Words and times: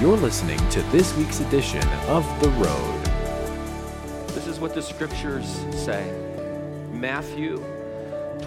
You're 0.00 0.16
listening 0.16 0.58
to 0.70 0.80
this 0.84 1.14
week's 1.14 1.40
edition 1.40 1.86
of 2.08 2.24
The 2.40 2.48
Road. 2.52 3.04
This 4.28 4.46
is 4.46 4.58
what 4.58 4.74
the 4.74 4.80
scriptures 4.80 5.62
say 5.72 6.10
Matthew 6.90 7.62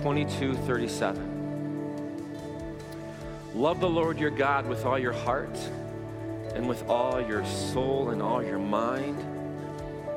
22 0.02 0.55
37. 0.55 2.10
Love 3.54 3.79
the 3.79 3.88
Lord 3.88 4.20
your 4.20 4.32
God 4.32 4.68
with 4.68 4.84
all 4.84 4.97
your 4.97 5.11
heart, 5.11 5.55
and 6.55 6.68
with 6.68 6.89
all 6.89 7.21
your 7.21 7.46
soul, 7.46 8.10
and 8.10 8.20
all 8.20 8.42
your 8.42 8.57
mind, 8.57 9.20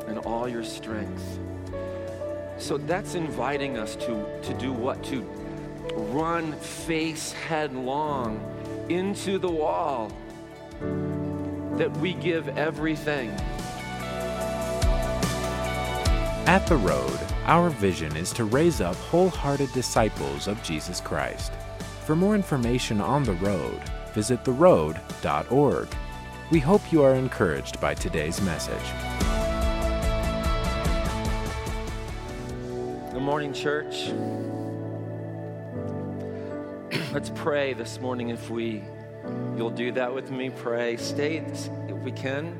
and 0.08 0.18
all 0.20 0.48
your 0.48 0.64
strength. 0.64 1.38
So 2.56 2.78
that's 2.78 3.14
inviting 3.14 3.76
us 3.76 3.94
to, 3.96 4.24
to 4.40 4.54
do 4.54 4.72
what? 4.72 5.04
To 5.04 5.20
run 5.94 6.54
face 6.54 7.32
headlong 7.32 8.40
into 8.88 9.38
the 9.38 9.50
wall 9.50 10.10
that 11.76 11.94
we 11.98 12.14
give 12.14 12.48
everything. 12.56 13.30
At 16.46 16.66
The 16.66 16.76
Road, 16.76 17.18
our 17.44 17.70
vision 17.70 18.16
is 18.16 18.32
to 18.34 18.44
raise 18.44 18.80
up 18.80 18.94
wholehearted 18.96 19.72
disciples 19.72 20.46
of 20.46 20.62
Jesus 20.62 21.00
Christ. 21.00 21.52
For 22.04 22.14
more 22.14 22.34
information 22.34 23.00
on 23.00 23.24
The 23.24 23.32
Road, 23.34 23.80
visit 24.14 24.44
theroad.org. 24.44 25.88
We 26.50 26.60
hope 26.60 26.92
you 26.92 27.02
are 27.02 27.14
encouraged 27.14 27.80
by 27.80 27.94
today's 27.94 28.40
message. 28.40 28.76
Good 33.12 33.22
morning, 33.22 33.52
church. 33.52 34.12
Let's 37.12 37.30
pray 37.34 37.72
this 37.74 38.00
morning 38.00 38.28
if 38.28 38.48
we 38.50 38.84
you'll 39.56 39.70
do 39.70 39.92
that 39.92 40.14
with 40.14 40.30
me. 40.30 40.50
Pray. 40.50 40.96
Stay 40.96 41.36
if 41.36 41.96
we 41.98 42.12
can. 42.12 42.54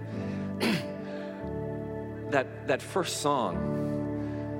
that 2.30 2.66
that 2.66 2.82
first 2.82 3.18
song, 3.20 3.56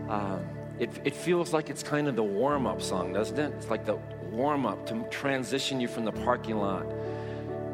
um, 0.09 0.45
it, 0.79 0.91
it 1.05 1.15
feels 1.15 1.53
like 1.53 1.71
it's 1.71 1.83
kind 1.83 2.09
of 2.09 2.17
the 2.17 2.23
warm-up 2.23 2.83
song, 2.83 3.13
doesn't 3.13 3.39
it? 3.39 3.53
It's 3.57 3.71
like 3.71 3.85
the 3.85 3.99
warm-up 4.31 4.87
to 4.87 5.05
transition 5.11 5.81
you 5.81 5.89
from 5.89 6.05
the 6.05 6.13
parking 6.13 6.59
lot 6.59 6.87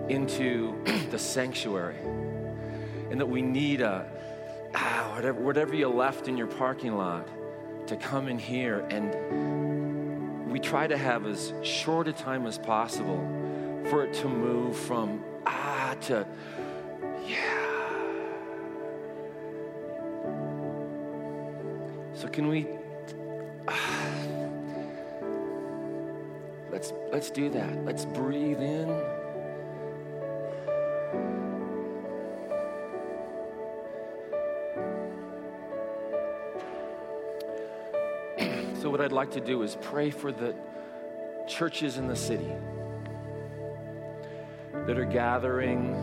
into 0.08 0.74
the 1.10 1.18
sanctuary. 1.18 1.98
And 3.10 3.20
that 3.20 3.26
we 3.26 3.42
need 3.42 3.80
a 3.80 4.06
ah, 4.74 5.12
whatever, 5.14 5.40
whatever 5.40 5.74
you 5.74 5.88
left 5.88 6.28
in 6.28 6.36
your 6.36 6.46
parking 6.46 6.96
lot 6.96 7.28
to 7.86 7.96
come 7.96 8.28
in 8.28 8.38
here 8.38 8.86
and 8.90 10.50
we 10.50 10.60
try 10.60 10.86
to 10.86 10.96
have 10.96 11.26
as 11.26 11.52
short 11.62 12.08
a 12.08 12.12
time 12.12 12.46
as 12.46 12.58
possible 12.58 13.18
for 13.92 14.04
it 14.04 14.14
to 14.14 14.26
move 14.26 14.74
from 14.74 15.22
ah 15.44 15.94
to 16.00 16.26
yeah. 17.26 17.36
So 22.14 22.26
can 22.26 22.48
we 22.48 22.66
ah, 23.68 24.14
let's 26.70 26.94
let's 27.12 27.30
do 27.30 27.50
that. 27.50 27.84
Let's 27.84 28.06
breathe 28.06 28.62
in. 28.62 28.88
So 38.80 38.88
what 38.88 39.02
I'd 39.02 39.12
like 39.12 39.32
to 39.32 39.40
do 39.40 39.62
is 39.62 39.76
pray 39.82 40.08
for 40.08 40.32
the 40.32 40.54
churches 41.46 41.98
in 41.98 42.06
the 42.06 42.16
city 42.16 42.50
that 44.86 44.98
are 44.98 45.04
gathering 45.04 45.94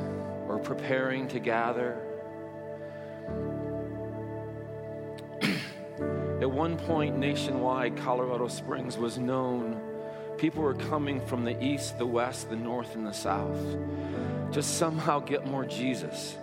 or 0.47 0.57
preparing 0.57 1.27
to 1.29 1.39
gather. 1.39 2.01
At 6.41 6.49
one 6.49 6.77
point, 6.77 7.17
nationwide, 7.17 7.97
Colorado 7.97 8.47
Springs 8.47 8.97
was 8.97 9.17
known. 9.17 9.81
People 10.37 10.63
were 10.63 10.73
coming 10.73 11.19
from 11.27 11.43
the 11.43 11.61
east, 11.63 11.97
the 11.97 12.05
west, 12.05 12.49
the 12.49 12.55
north, 12.55 12.95
and 12.95 13.05
the 13.05 13.11
south 13.11 13.57
to 14.53 14.63
somehow 14.63 15.19
get 15.19 15.45
more 15.45 15.65
Jesus. 15.65 16.35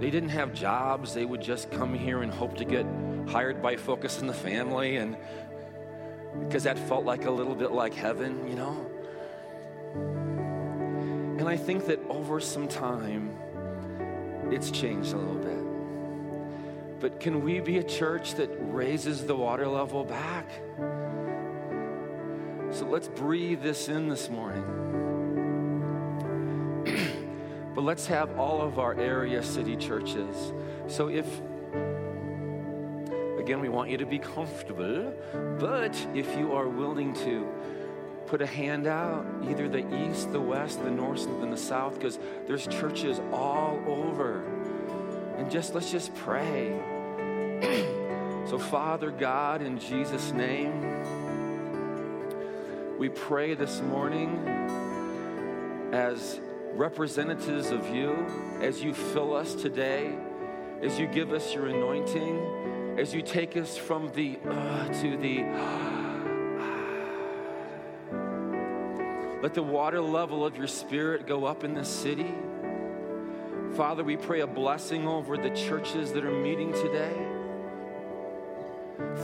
They 0.00 0.10
didn't 0.10 0.30
have 0.30 0.54
jobs. 0.54 1.12
They 1.12 1.24
would 1.24 1.42
just 1.42 1.70
come 1.70 1.92
here 1.92 2.22
and 2.22 2.32
hope 2.32 2.56
to 2.58 2.64
get 2.64 2.86
hired 3.28 3.60
by 3.60 3.76
Focus 3.76 4.20
on 4.20 4.26
the 4.26 4.32
Family, 4.32 4.96
and 4.96 5.16
because 6.46 6.62
that 6.64 6.78
felt 6.78 7.04
like 7.04 7.26
a 7.26 7.30
little 7.30 7.54
bit 7.54 7.72
like 7.72 7.94
heaven, 7.94 8.48
you 8.48 8.54
know. 8.54 8.86
And 9.94 11.48
I 11.48 11.56
think 11.56 11.86
that 11.86 12.00
over 12.08 12.40
some 12.40 12.68
time, 12.68 13.36
it's 14.50 14.70
changed 14.70 15.12
a 15.12 15.16
little 15.16 15.34
bit. 15.34 17.00
But 17.00 17.20
can 17.20 17.42
we 17.42 17.60
be 17.60 17.78
a 17.78 17.84
church 17.84 18.34
that 18.34 18.50
raises 18.58 19.24
the 19.24 19.36
water 19.36 19.68
level 19.68 20.04
back? 20.04 20.48
So 22.70 22.86
let's 22.86 23.08
breathe 23.08 23.62
this 23.62 23.88
in 23.88 24.08
this 24.08 24.28
morning. 24.28 24.64
but 27.74 27.82
let's 27.82 28.06
have 28.06 28.38
all 28.38 28.60
of 28.60 28.78
our 28.78 28.94
area 28.98 29.42
city 29.42 29.76
churches. 29.76 30.52
So 30.86 31.08
if 31.08 31.26
again, 33.38 33.60
we 33.60 33.70
want 33.70 33.88
you 33.88 33.96
to 33.96 34.04
be 34.04 34.18
comfortable, 34.18 35.14
but 35.58 35.96
if 36.14 36.36
you 36.36 36.52
are 36.52 36.68
willing 36.68 37.14
to 37.14 37.48
put 38.28 38.42
a 38.42 38.46
hand 38.46 38.86
out, 38.86 39.24
either 39.48 39.68
the 39.68 40.06
east, 40.06 40.30
the 40.32 40.40
west, 40.40 40.82
the 40.84 40.90
north, 40.90 41.26
and 41.26 41.50
the 41.50 41.56
south, 41.56 41.94
because 41.94 42.18
there's 42.46 42.66
churches 42.66 43.20
all 43.32 43.80
over. 43.86 44.42
And 45.38 45.50
just 45.50 45.74
let's 45.74 45.90
just 45.90 46.14
pray. 46.14 46.78
so, 48.50 48.58
Father 48.58 49.10
God, 49.10 49.62
in 49.62 49.78
Jesus' 49.78 50.32
name, 50.32 50.78
we 52.98 53.08
pray 53.08 53.54
this 53.54 53.80
morning 53.80 54.36
as 55.92 56.38
representatives 56.74 57.70
of 57.70 57.88
you, 57.94 58.26
as 58.60 58.82
you 58.82 58.92
fill 58.92 59.34
us 59.34 59.54
today, 59.54 60.14
as 60.82 60.98
you 60.98 61.06
give 61.06 61.32
us 61.32 61.54
your 61.54 61.68
anointing, 61.68 62.98
as 62.98 63.14
you 63.14 63.22
take 63.22 63.56
us 63.56 63.78
from 63.78 64.12
the 64.12 64.38
uh, 64.46 64.88
to 65.00 65.16
the 65.16 65.97
Let 69.40 69.54
the 69.54 69.62
water 69.62 70.00
level 70.00 70.44
of 70.44 70.56
your 70.56 70.66
spirit 70.66 71.26
go 71.26 71.44
up 71.44 71.62
in 71.62 71.72
this 71.72 71.88
city. 71.88 72.34
Father, 73.76 74.02
we 74.02 74.16
pray 74.16 74.40
a 74.40 74.46
blessing 74.48 75.06
over 75.06 75.36
the 75.36 75.50
churches 75.50 76.12
that 76.12 76.24
are 76.24 76.32
meeting 76.32 76.72
today. 76.72 77.14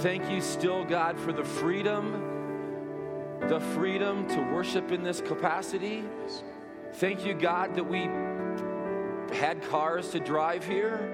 Thank 0.02 0.30
you 0.30 0.40
still, 0.40 0.84
God, 0.84 1.18
for 1.18 1.32
the 1.32 1.42
freedom, 1.42 3.40
the 3.48 3.58
freedom 3.58 4.28
to 4.28 4.40
worship 4.52 4.92
in 4.92 5.02
this 5.02 5.20
capacity. 5.20 6.04
Thank 6.94 7.26
you, 7.26 7.34
God, 7.34 7.74
that 7.74 7.84
we 7.84 8.02
had 9.36 9.60
cars 9.68 10.10
to 10.10 10.20
drive 10.20 10.64
here. 10.64 11.10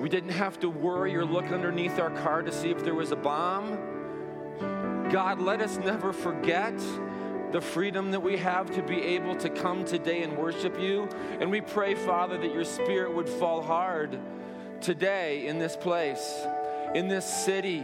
We 0.00 0.08
didn't 0.08 0.30
have 0.30 0.58
to 0.60 0.70
worry 0.70 1.14
or 1.14 1.26
look 1.26 1.44
underneath 1.52 1.98
our 1.98 2.08
car 2.08 2.40
to 2.40 2.50
see 2.50 2.70
if 2.70 2.82
there 2.82 2.94
was 2.94 3.12
a 3.12 3.16
bomb. 3.16 3.89
God, 5.10 5.40
let 5.40 5.60
us 5.60 5.76
never 5.78 6.12
forget 6.12 6.78
the 7.50 7.60
freedom 7.60 8.12
that 8.12 8.20
we 8.20 8.36
have 8.36 8.70
to 8.76 8.82
be 8.82 9.02
able 9.02 9.34
to 9.36 9.48
come 9.50 9.84
today 9.84 10.22
and 10.22 10.38
worship 10.38 10.78
you. 10.80 11.08
And 11.40 11.50
we 11.50 11.60
pray, 11.60 11.96
Father, 11.96 12.38
that 12.38 12.54
your 12.54 12.64
spirit 12.64 13.12
would 13.12 13.28
fall 13.28 13.60
hard 13.60 14.20
today 14.80 15.48
in 15.48 15.58
this 15.58 15.76
place, 15.76 16.44
in 16.94 17.08
this 17.08 17.26
city. 17.26 17.82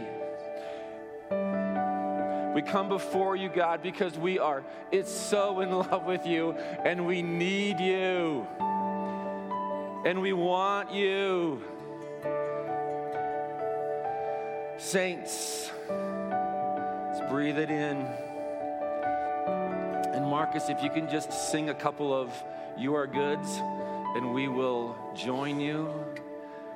We 2.55 2.61
come 2.61 2.87
before 2.87 3.35
you, 3.35 3.49
God, 3.49 3.83
because 3.83 4.17
we 4.17 4.39
are 4.39 4.63
it's 4.91 5.11
so 5.11 5.59
in 5.59 5.71
love 5.91 6.05
with 6.05 6.25
you 6.25 6.53
and 6.53 7.05
we 7.05 7.21
need 7.21 7.79
you. 7.79 8.47
And 10.05 10.21
we 10.21 10.31
want 10.31 10.93
you. 10.93 11.61
Saints, 14.77 15.71
breathe 17.29 17.57
it 17.57 17.69
in. 17.69 18.05
And 20.13 20.25
Marcus, 20.25 20.69
if 20.69 20.81
you 20.83 20.89
can 20.89 21.09
just 21.09 21.31
sing 21.31 21.69
a 21.69 21.73
couple 21.73 22.13
of 22.13 22.33
You 22.77 22.95
Are 22.95 23.07
Goods, 23.07 23.61
and 24.15 24.33
we 24.33 24.47
will 24.47 24.95
join 25.15 25.59
you. 25.59 25.93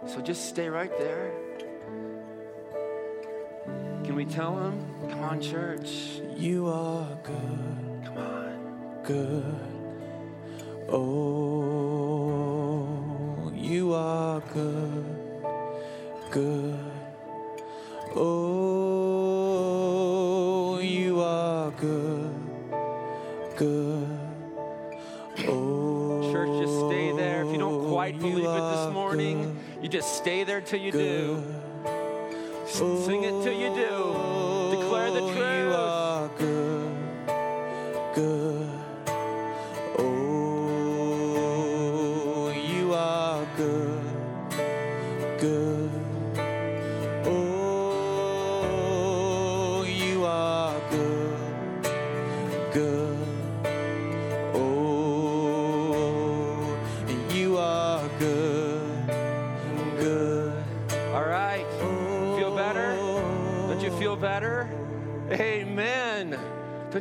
So 0.06 0.22
just 0.22 0.46
stay 0.50 0.70
right 0.70 0.96
there. 0.98 1.32
Can 4.04 4.16
we 4.16 4.26
tell 4.26 4.58
him? 4.58 4.84
Come 5.10 5.22
on, 5.22 5.40
church. 5.42 6.20
You 6.36 6.68
are 6.68 7.08
good. 7.24 8.02
Come 8.06 8.18
on. 8.18 9.02
Good. 9.04 9.56
Oh, 10.90 11.02
you 13.56 13.94
are 13.94 14.42
good. 14.54 15.06
Good. 16.32 16.80
Oh, 18.16 18.61
good, 21.80 22.34
good. 23.58 24.20
Oh, 25.48 26.32
Church, 26.32 26.62
just 26.62 26.78
stay 26.88 27.12
there. 27.16 27.44
If 27.44 27.52
you 27.52 27.58
don't 27.58 27.86
oh, 27.86 27.92
quite 27.92 28.20
believe 28.20 28.46
it 28.46 28.76
this 28.76 28.94
morning, 28.94 29.44
good, 29.44 29.84
you 29.84 29.90
just 29.90 30.18
stay 30.18 30.44
there 30.44 30.62
till 30.62 30.80
you 30.80 30.92
good. 30.92 31.28
do. 31.28 31.62
Sing 32.68 33.24
it 33.24 33.44
till 33.44 33.54
you 33.54 33.70
do. 33.76 34.78
Declare 34.80 35.12
the 35.12 35.22
oh, 35.22 36.30
truth. 36.38 36.61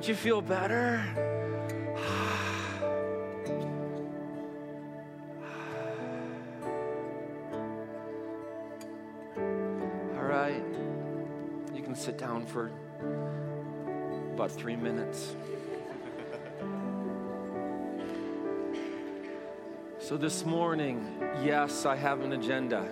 Don't 0.00 0.08
you 0.08 0.14
feel 0.14 0.41
better? 0.41 1.05
All 10.17 10.25
right. 10.25 10.64
You 11.75 11.82
can 11.82 11.94
sit 11.94 12.17
down 12.17 12.47
for 12.47 12.73
about 14.32 14.50
three 14.50 14.75
minutes. 14.75 15.37
So, 19.99 20.17
this 20.17 20.46
morning, 20.46 21.19
yes, 21.44 21.85
I 21.85 21.94
have 21.94 22.23
an 22.23 22.32
agenda. 22.32 22.88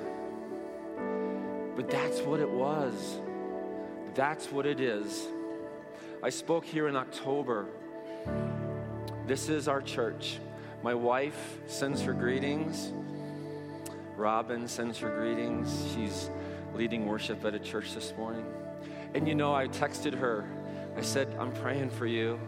But 1.74 1.90
that's 1.90 2.20
what 2.20 2.38
it 2.38 2.50
was. 2.50 3.18
That's 4.14 4.52
what 4.52 4.66
it 4.66 4.78
is. 4.78 5.26
I 6.20 6.30
spoke 6.30 6.64
here 6.64 6.88
in 6.88 6.96
October. 6.96 7.66
This 9.28 9.48
is 9.48 9.68
our 9.68 9.80
church. 9.80 10.38
My 10.82 10.92
wife 10.92 11.58
sends 11.66 12.02
her 12.02 12.12
greetings. 12.12 12.92
Robin 14.16 14.66
sends 14.66 14.98
her 14.98 15.10
greetings. 15.10 15.92
She's 15.94 16.28
leading 16.74 17.06
worship 17.06 17.44
at 17.44 17.54
a 17.54 17.60
church 17.60 17.94
this 17.94 18.12
morning. 18.18 18.44
And 19.14 19.28
you 19.28 19.36
know, 19.36 19.54
I 19.54 19.68
texted 19.68 20.12
her. 20.14 20.44
I 20.96 21.02
said, 21.02 21.32
I'm 21.38 21.52
praying 21.52 21.90
for 21.90 22.06
you. 22.06 22.40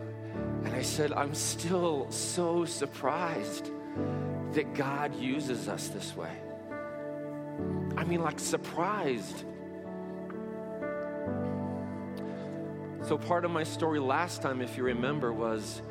And 0.64 0.74
I 0.74 0.82
said, 0.82 1.12
I'm 1.12 1.34
still 1.34 2.10
so 2.10 2.64
surprised 2.64 3.70
that 4.52 4.74
God 4.74 5.14
uses 5.14 5.68
us 5.68 5.88
this 5.88 6.16
way. 6.16 6.32
I 7.96 8.02
mean, 8.02 8.20
like 8.20 8.40
surprised. 8.40 9.44
So, 13.10 13.18
part 13.18 13.44
of 13.44 13.50
my 13.50 13.64
story 13.64 13.98
last 13.98 14.40
time, 14.40 14.62
if 14.62 14.76
you 14.76 14.84
remember, 14.84 15.32
was 15.32 15.82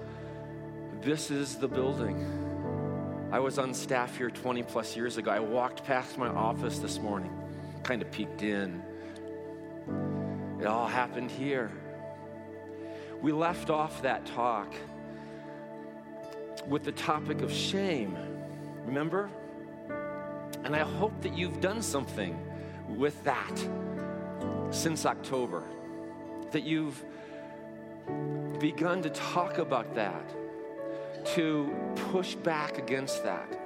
this 1.01 1.30
is 1.30 1.57
the 1.57 1.68
building. 1.68 2.16
I 3.30 3.39
was 3.39 3.60
on 3.60 3.74
staff 3.74 4.16
here 4.16 4.30
20 4.30 4.63
plus 4.63 4.95
years 4.95 5.18
ago. 5.18 5.30
I 5.30 5.42
walked 5.42 5.83
past 5.83 6.18
my 6.18 6.30
office 6.30 6.80
this 6.80 6.98
morning, 6.98 7.30
kind 7.83 8.01
of 8.01 8.10
peeked 8.10 8.42
in. 8.42 8.81
It 10.62 10.66
all 10.66 10.88
happened 10.88 11.30
here. 11.30 11.69
We 13.22 13.33
left 13.33 13.69
off 13.69 14.01
that 14.04 14.25
talk 14.25 14.74
with 16.69 16.86
the 16.86 16.94
topic 16.94 17.42
of 17.42 17.51
shame. 17.51 18.18
Remember? 18.86 19.30
And 20.63 20.74
I 20.74 20.86
hope 20.86 21.22
that 21.24 21.38
you've 21.38 21.60
done 21.60 21.81
something 21.81 22.39
with 22.88 23.22
that 23.25 23.68
since 24.72 25.06
October. 25.06 25.65
That 26.51 26.63
you've 26.63 27.04
begun 28.60 29.01
to 29.04 29.10
talk 29.10 29.57
about 29.57 29.96
that, 29.96 30.34
to 31.36 31.74
push 32.12 32.36
back 32.36 32.78
against 32.78 33.24
that, 33.24 33.60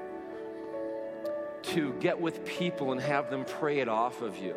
to 1.64 1.94
get 2.00 2.20
with 2.20 2.46
people 2.46 2.92
and 2.92 3.02
have 3.02 3.30
them 3.30 3.46
pray 3.46 3.80
it 3.80 3.90
off 3.90 4.22
of 4.22 4.38
you. 4.38 4.56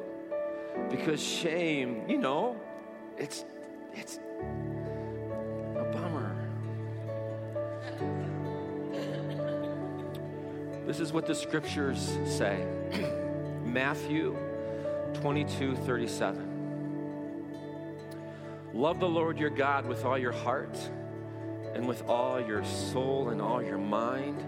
Because 0.90 1.22
shame, 1.22 2.04
you 2.08 2.18
know, 2.18 2.60
it's 3.16 3.44
it's 3.94 4.18
a 5.76 5.84
bummer. 5.92 6.36
This 10.86 11.00
is 11.00 11.12
what 11.12 11.26
the 11.26 11.34
scriptures 11.34 12.18
say. 12.26 12.64
Matthew 13.64 14.36
22 15.14 15.74
37. 15.76 16.45
Love 18.76 19.00
the 19.00 19.08
Lord 19.08 19.38
your 19.38 19.48
God 19.48 19.86
with 19.86 20.04
all 20.04 20.18
your 20.18 20.32
heart 20.32 20.78
and 21.74 21.88
with 21.88 22.06
all 22.10 22.38
your 22.38 22.62
soul 22.62 23.30
and 23.30 23.40
all 23.40 23.62
your 23.62 23.78
mind 23.78 24.44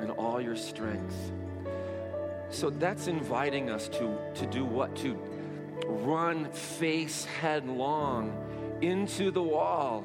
and 0.00 0.10
all 0.10 0.38
your 0.38 0.54
strength. 0.54 1.32
So 2.50 2.68
that's 2.68 3.06
inviting 3.06 3.70
us 3.70 3.88
to, 3.88 4.18
to 4.34 4.46
do 4.48 4.66
what? 4.66 4.94
To 4.96 5.14
run 5.86 6.44
face 6.52 7.24
headlong 7.24 8.36
into 8.82 9.30
the 9.30 9.42
wall. 9.42 10.04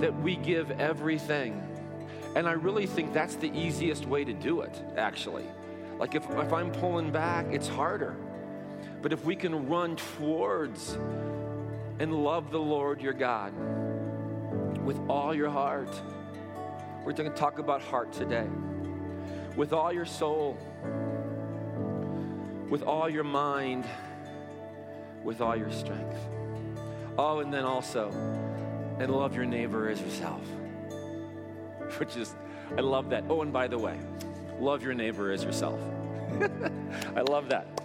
That 0.00 0.20
we 0.20 0.34
give 0.34 0.72
everything. 0.72 1.62
And 2.34 2.48
I 2.48 2.52
really 2.52 2.88
think 2.88 3.12
that's 3.12 3.36
the 3.36 3.56
easiest 3.56 4.04
way 4.06 4.24
to 4.24 4.32
do 4.32 4.62
it, 4.62 4.82
actually. 4.96 5.46
Like 6.00 6.16
if, 6.16 6.28
if 6.28 6.52
I'm 6.52 6.72
pulling 6.72 7.12
back, 7.12 7.46
it's 7.52 7.68
harder. 7.68 8.16
But 9.00 9.12
if 9.12 9.24
we 9.24 9.36
can 9.36 9.68
run 9.68 9.94
towards 9.94 10.98
and 12.02 12.12
love 12.12 12.50
the 12.50 12.58
Lord 12.58 13.00
your 13.00 13.12
God 13.12 13.54
with 14.82 14.98
all 15.08 15.32
your 15.32 15.48
heart, 15.48 15.88
we're 17.04 17.12
going 17.12 17.30
to 17.30 17.36
talk 17.36 17.60
about 17.60 17.80
heart 17.80 18.12
today. 18.12 18.48
With 19.54 19.72
all 19.72 19.92
your 19.92 20.04
soul, 20.04 20.58
with 22.68 22.82
all 22.82 23.08
your 23.08 23.22
mind, 23.22 23.84
with 25.22 25.40
all 25.40 25.54
your 25.54 25.70
strength. 25.70 26.18
Oh, 27.16 27.38
and 27.38 27.54
then 27.54 27.64
also, 27.64 28.10
and 28.98 29.08
love 29.08 29.36
your 29.36 29.44
neighbor 29.44 29.88
as 29.88 30.00
yourself 30.00 30.42
which 31.98 32.16
is, 32.16 32.34
I 32.76 32.80
love 32.80 33.10
that. 33.10 33.22
Oh, 33.28 33.42
and 33.42 33.52
by 33.52 33.68
the 33.68 33.78
way, 33.78 33.96
love 34.58 34.82
your 34.82 34.94
neighbor 34.94 35.30
as 35.30 35.44
yourself. 35.44 35.78
I 37.14 37.20
love 37.20 37.50
that. 37.50 37.80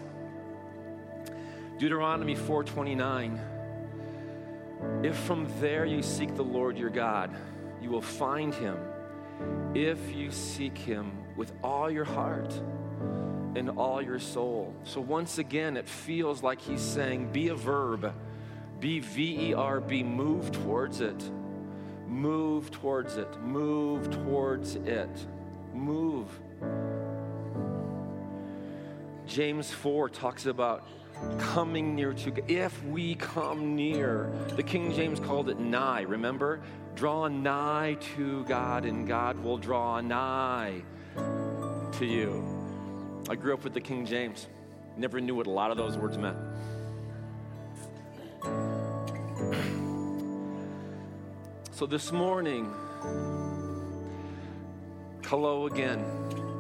Deuteronomy 1.78 2.36
4:29. 2.36 3.57
If 5.04 5.16
from 5.16 5.48
there 5.60 5.86
you 5.86 6.02
seek 6.02 6.36
the 6.36 6.44
Lord 6.44 6.78
your 6.78 6.90
God, 6.90 7.36
you 7.82 7.90
will 7.90 8.02
find 8.02 8.54
him 8.54 8.78
if 9.76 10.12
you 10.14 10.32
seek 10.32 10.78
him 10.78 11.12
with 11.36 11.54
all 11.64 11.90
your 11.90 12.06
heart 12.06 12.54
and 13.56 13.70
all 13.78 14.02
your 14.02 14.20
soul. 14.20 14.74
So 14.84 15.00
once 15.00 15.38
again, 15.38 15.78
it 15.78 15.88
feels 15.88 16.42
like 16.42 16.60
he's 16.60 16.82
saying, 16.82 17.32
be 17.32 17.50
a 17.50 17.56
verb, 17.56 18.14
be 18.80 19.00
V 19.00 19.50
E 19.50 19.54
R 19.54 19.80
B, 19.80 20.04
move 20.04 20.52
towards 20.52 21.02
it. 21.02 21.32
Move 22.08 22.72
towards 22.72 23.18
it. 23.18 23.40
Move 23.42 24.10
towards 24.10 24.76
it. 24.76 25.28
Move. 25.74 26.28
James 29.26 29.70
4 29.72 30.10
talks 30.10 30.46
about 30.46 30.88
coming 31.40 31.96
near 31.96 32.14
to 32.14 32.32
God. 32.32 32.50
If 32.50 32.84
we 32.86 33.16
come 33.16 33.76
near, 33.76 34.32
the 34.56 34.64
King 34.64 34.94
James 34.94 35.20
called 35.20 35.50
it 35.50 35.60
nigh, 35.60 36.02
remember? 36.02 36.62
Draw 36.96 37.28
nigh 37.28 37.98
to 38.16 38.44
God, 38.46 38.86
and 38.86 39.08
God 39.08 39.40
will 39.40 39.58
draw 39.58 40.02
nigh 40.02 40.82
to 41.16 42.06
you. 42.06 42.44
I 43.30 43.36
grew 43.36 43.54
up 43.54 43.64
with 43.64 43.74
the 43.74 43.82
King 43.82 44.06
James, 44.06 44.48
never 44.96 45.20
knew 45.20 45.36
what 45.36 45.48
a 45.48 45.52
lot 45.52 45.72
of 45.72 45.78
those 45.78 45.98
words 45.98 46.18
meant. 46.18 46.38
So 51.72 51.86
this 51.86 52.12
morning, 52.12 52.74
hello 55.26 55.68
again. 55.68 56.04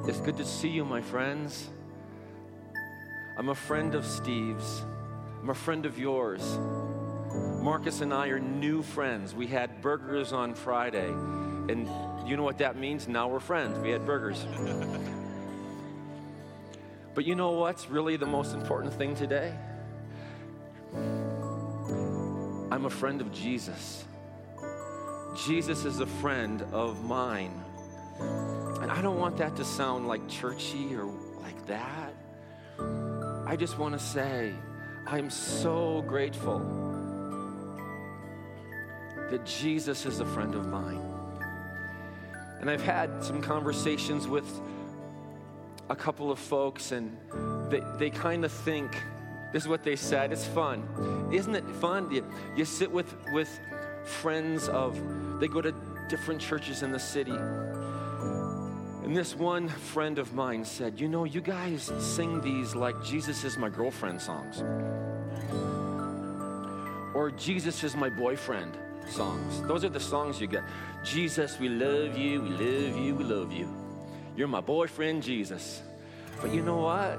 It's 0.08 0.20
good 0.20 0.38
to 0.38 0.46
see 0.46 0.70
you, 0.70 0.86
my 0.86 1.02
friends. 1.02 1.70
I'm 3.38 3.50
a 3.50 3.56
friend 3.56 3.94
of 3.94 4.04
Steve's. 4.04 4.82
I'm 5.44 5.52
a 5.52 5.54
friend 5.54 5.86
of 5.86 6.00
yours. 6.00 6.58
Marcus 7.62 8.02
and 8.02 8.12
I 8.12 8.30
are 8.30 8.40
new 8.40 8.82
friends. 8.82 9.36
We 9.36 9.46
had 9.46 9.80
burgers 9.80 10.34
on 10.34 10.56
Friday, 10.56 11.08
and 11.08 11.88
you 12.28 12.36
know 12.36 12.42
what 12.42 12.58
that 12.58 12.78
means? 12.78 13.08
Now 13.08 13.28
we're 13.28 13.40
friends. 13.40 13.78
We 13.78 13.92
had 13.92 14.08
burgers. 14.08 14.44
but 17.14 17.26
you 17.26 17.36
know 17.36 17.52
what's 17.52 17.88
really 17.92 18.18
the 18.18 18.26
most 18.26 18.56
important 18.56 18.96
thing 18.96 19.16
today? 19.16 19.54
I'm 20.96 22.86
a 22.86 22.90
friend 22.90 23.22
of 23.22 23.32
Jesus. 23.32 24.04
Jesus 25.46 25.86
is 25.86 26.00
a 26.00 26.08
friend 26.08 26.64
of 26.72 27.04
mine. 27.04 27.54
And 28.20 28.90
I 28.92 29.00
don't 29.04 29.20
want 29.20 29.38
that 29.38 29.56
to 29.58 29.64
sound 29.64 30.08
like 30.08 30.28
churchy 30.28 30.96
or 30.96 31.06
like 31.40 31.68
that. 31.68 32.16
I 33.48 33.56
just 33.56 33.78
want 33.78 33.98
to 33.98 34.06
say, 34.06 34.54
I'm 35.06 35.30
so 35.30 36.04
grateful 36.06 36.60
that 39.30 39.46
Jesus 39.46 40.06
is 40.06 40.20
a 40.20 40.26
friend 40.26 40.54
of 40.54 40.68
mine. 40.68 41.02
And 42.60 42.70
I've 42.70 42.84
had 42.84 43.24
some 43.24 43.42
conversations 43.42 44.28
with 44.28 44.46
a 45.90 45.96
couple 45.96 46.30
of 46.30 46.40
folks, 46.40 46.92
and 46.92 47.18
they, 47.72 47.82
they 47.98 48.10
kind 48.10 48.44
of 48.44 48.52
think 48.52 48.92
this 49.54 49.64
is 49.64 49.70
what 49.70 49.82
they 49.82 49.96
said 49.96 50.34
it's 50.34 50.46
fun. 50.46 51.30
Isn't 51.32 51.56
it 51.56 51.66
fun? 51.80 52.12
You, 52.12 52.26
you 52.58 52.66
sit 52.66 52.92
with, 52.92 53.16
with 53.32 53.62
friends 54.04 54.68
of, 54.68 55.00
they 55.40 55.48
go 55.48 55.62
to 55.62 55.74
different 56.10 56.42
churches 56.42 56.84
in 56.84 56.92
the 56.92 57.00
city. 57.00 57.32
And 59.08 59.16
this 59.16 59.38
one 59.38 59.70
friend 59.70 60.20
of 60.20 60.34
mine 60.34 60.66
said, 60.66 61.00
You 61.00 61.08
know, 61.08 61.24
you 61.24 61.40
guys 61.40 61.94
sing 61.98 62.42
these 62.42 62.76
like 62.76 63.02
Jesus 63.02 63.46
is 63.46 63.58
my 63.58 63.70
girlfriend 63.70 64.22
songs, 64.22 64.62
or 67.16 67.32
Jesus 67.32 67.86
is 67.86 67.96
my 67.96 68.10
boyfriend 68.10 68.78
songs. 69.10 69.62
Those 69.62 69.86
are 69.86 69.90
the 69.90 69.98
songs 70.02 70.42
you 70.42 70.48
get. 70.48 70.66
Jesus, 71.06 71.58
we 71.58 71.70
love 71.70 72.18
you, 72.18 72.42
we 72.42 72.50
love 72.50 72.98
you, 72.98 73.16
we 73.16 73.24
love 73.24 73.54
you. 73.54 73.74
You're 74.36 74.50
my 74.50 74.60
boyfriend, 74.60 75.24
Jesus. 75.24 75.82
But 76.42 76.54
you 76.54 76.62
know 76.62 76.76
what? 76.76 77.18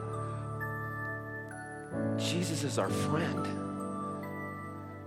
Jesus 2.19 2.65
is 2.65 2.79
our 2.79 2.91
friend. 2.91 3.47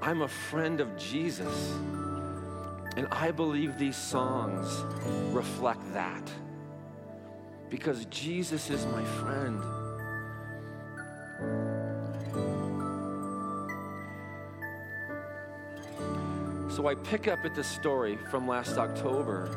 I'm 0.02 0.24
a 0.24 0.28
friend 0.28 0.82
of 0.82 0.98
Jesus. 0.98 1.76
And 2.98 3.08
I 3.12 3.30
believe 3.30 3.78
these 3.78 3.96
songs 3.96 4.84
reflect 5.32 5.82
that. 5.94 6.28
Because 7.72 8.06
Jesus 8.06 8.70
is 8.70 8.86
my 8.86 9.04
friend. 9.04 9.60
So 16.72 16.88
I 16.88 16.96
pick 16.96 17.28
up 17.28 17.40
at 17.46 17.56
the 17.56 17.64
story 17.64 18.18
from 18.30 18.48
last 18.48 18.78
October. 18.78 19.50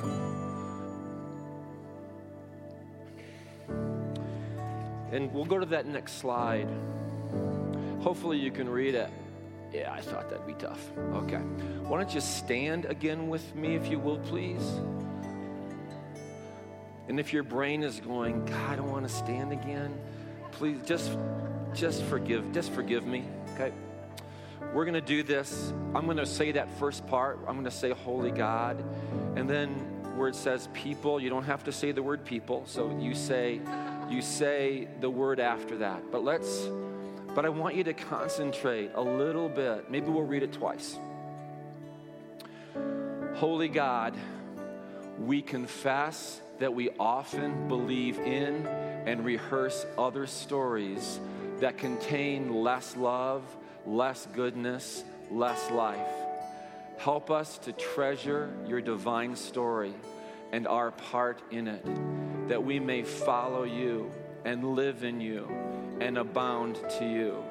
And 5.11 5.33
we'll 5.33 5.45
go 5.45 5.59
to 5.59 5.67
that 5.67 5.87
next 5.87 6.19
slide. 6.19 6.69
Hopefully, 8.01 8.39
you 8.39 8.51
can 8.51 8.69
read 8.69 8.95
it. 8.95 9.11
Yeah, 9.73 9.93
I 9.93 10.01
thought 10.01 10.31
that'd 10.31 10.47
be 10.47 10.55
tough. 10.55 10.91
Okay. 11.15 11.39
Why 11.39 11.99
don't 11.99 12.15
you 12.15 12.21
stand 12.21 12.85
again 12.85 13.29
with 13.29 13.55
me, 13.57 13.75
if 13.75 13.89
you 13.89 13.99
will, 13.99 14.19
please? 14.19 14.81
And 17.09 17.21
if 17.21 17.33
your 17.33 17.43
brain 17.43 17.83
is 17.83 18.01
going, 18.01 18.45
God, 18.47 18.73
I 18.73 18.77
don't 18.77 18.91
want 18.91 19.07
to 19.07 19.15
stand 19.15 19.53
again, 19.53 19.99
please 20.53 20.79
just 20.87 21.11
just 21.75 22.05
forgive, 22.05 22.53
just 22.53 22.73
forgive 22.73 23.05
me. 23.05 23.25
Okay? 23.55 23.73
We're 24.73 24.85
gonna 24.85 25.01
do 25.01 25.23
this. 25.23 25.73
I'm 25.95 26.07
gonna 26.07 26.27
say 26.27 26.53
that 26.53 26.69
first 26.79 27.07
part. 27.07 27.41
I'm 27.47 27.57
gonna 27.57 27.71
say 27.71 27.91
holy 27.91 28.31
God. 28.31 28.83
And 29.37 29.51
then 29.51 29.71
where 30.17 30.29
it 30.29 30.37
says 30.37 30.69
people, 30.73 31.21
you 31.21 31.29
don't 31.29 31.45
have 31.45 31.65
to 31.65 31.73
say 31.73 31.93
the 31.93 32.03
word 32.03 32.25
people. 32.25 32.65
So 32.67 32.97
you 32.99 33.15
say, 33.15 33.61
you 34.09 34.23
say 34.23 34.89
the 35.01 35.11
word 35.11 35.41
after 35.41 35.79
that. 35.79 36.11
But 36.13 36.25
let's 36.25 36.69
but 37.35 37.45
I 37.45 37.49
want 37.49 37.75
you 37.75 37.83
to 37.85 37.95
concentrate 37.95 38.93
a 38.95 39.03
little 39.03 39.49
bit. 39.49 39.91
Maybe 39.91 40.07
we'll 40.07 40.23
read 40.23 40.45
it 40.45 40.53
twice. 40.53 40.97
Holy 43.35 43.69
God, 43.69 44.15
we 45.19 45.43
confess 45.43 46.41
that 46.59 46.75
we 46.75 46.91
often 46.99 47.69
believe 47.69 48.19
in 48.19 48.67
and 49.07 49.25
rehearse 49.25 49.87
other 49.99 50.27
stories 50.27 51.21
that 51.61 51.79
contain 51.79 52.63
less 52.63 52.97
love, 52.97 53.43
less 53.87 54.27
goodness, 54.33 55.05
less 55.31 55.71
life. 55.71 56.09
Help 56.99 57.31
us 57.31 57.59
to 57.59 57.73
treasure 57.73 58.51
your 58.67 58.81
divine 58.81 59.37
story 59.37 59.95
and 60.53 60.67
our 60.67 60.91
part 60.93 61.41
in 61.51 61.67
it, 61.67 61.85
that 62.49 62.63
we 62.63 62.79
may 62.79 63.03
follow 63.03 63.65
you 63.65 64.11
and 64.45 64.75
live 64.75 65.05
in 65.05 65.21
you 65.21 65.49
and 66.01 66.19
abound 66.19 66.79
to 66.99 67.05
you, 67.05 67.43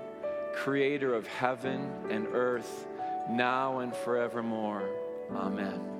creator 0.53 1.13
of 1.13 1.27
heaven 1.27 1.91
and 2.09 2.27
earth, 2.33 2.87
now 3.29 3.79
and 3.79 3.95
forevermore. 3.95 4.83
Amen. 5.31 5.92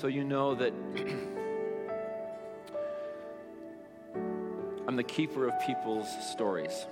So 0.00 0.06
you 0.06 0.24
know 0.24 0.54
that 0.54 0.72
I'm 4.88 4.96
the 4.96 5.02
keeper 5.02 5.46
of 5.46 5.60
people's 5.60 6.08
stories. 6.30 6.86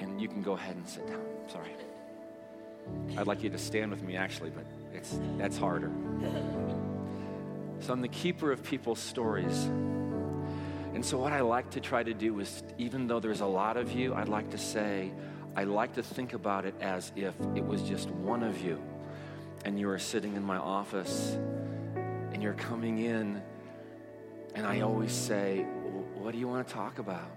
And 0.00 0.20
you 0.20 0.26
can 0.26 0.42
go 0.42 0.54
ahead 0.54 0.74
and 0.74 0.88
sit 0.88 1.06
down. 1.06 1.24
Sorry. 1.46 1.70
I'd 3.16 3.28
like 3.28 3.44
you 3.44 3.50
to 3.50 3.58
stand 3.58 3.92
with 3.92 4.02
me 4.02 4.16
actually, 4.16 4.50
but 4.50 4.64
it's 4.92 5.20
that's 5.38 5.56
harder. 5.56 5.92
So 7.78 7.92
I'm 7.92 8.00
the 8.00 8.08
keeper 8.08 8.50
of 8.50 8.64
people's 8.64 8.98
stories. 8.98 9.66
And 10.94 11.04
so, 11.04 11.16
what 11.16 11.32
I 11.32 11.42
like 11.42 11.70
to 11.70 11.80
try 11.80 12.02
to 12.02 12.12
do 12.12 12.40
is, 12.40 12.64
even 12.76 13.06
though 13.06 13.20
there's 13.20 13.40
a 13.40 13.46
lot 13.46 13.76
of 13.76 13.92
you, 13.92 14.14
I'd 14.14 14.28
like 14.28 14.50
to 14.50 14.58
say, 14.58 15.12
I 15.54 15.62
like 15.62 15.94
to 15.94 16.02
think 16.02 16.32
about 16.32 16.64
it 16.64 16.74
as 16.80 17.12
if 17.14 17.34
it 17.54 17.64
was 17.64 17.82
just 17.82 18.10
one 18.10 18.42
of 18.42 18.60
you, 18.60 18.82
and 19.66 19.80
you 19.80 19.90
are 19.90 19.98
sitting 19.98 20.36
in 20.36 20.44
my 20.44 20.58
office, 20.58 21.36
and 22.32 22.40
you're 22.40 22.54
coming 22.54 22.98
in, 22.98 23.42
and 24.54 24.64
I 24.64 24.82
always 24.82 25.10
say, 25.10 25.66
What 26.14 26.30
do 26.30 26.38
you 26.38 26.46
want 26.46 26.68
to 26.68 26.72
talk 26.72 27.00
about? 27.00 27.28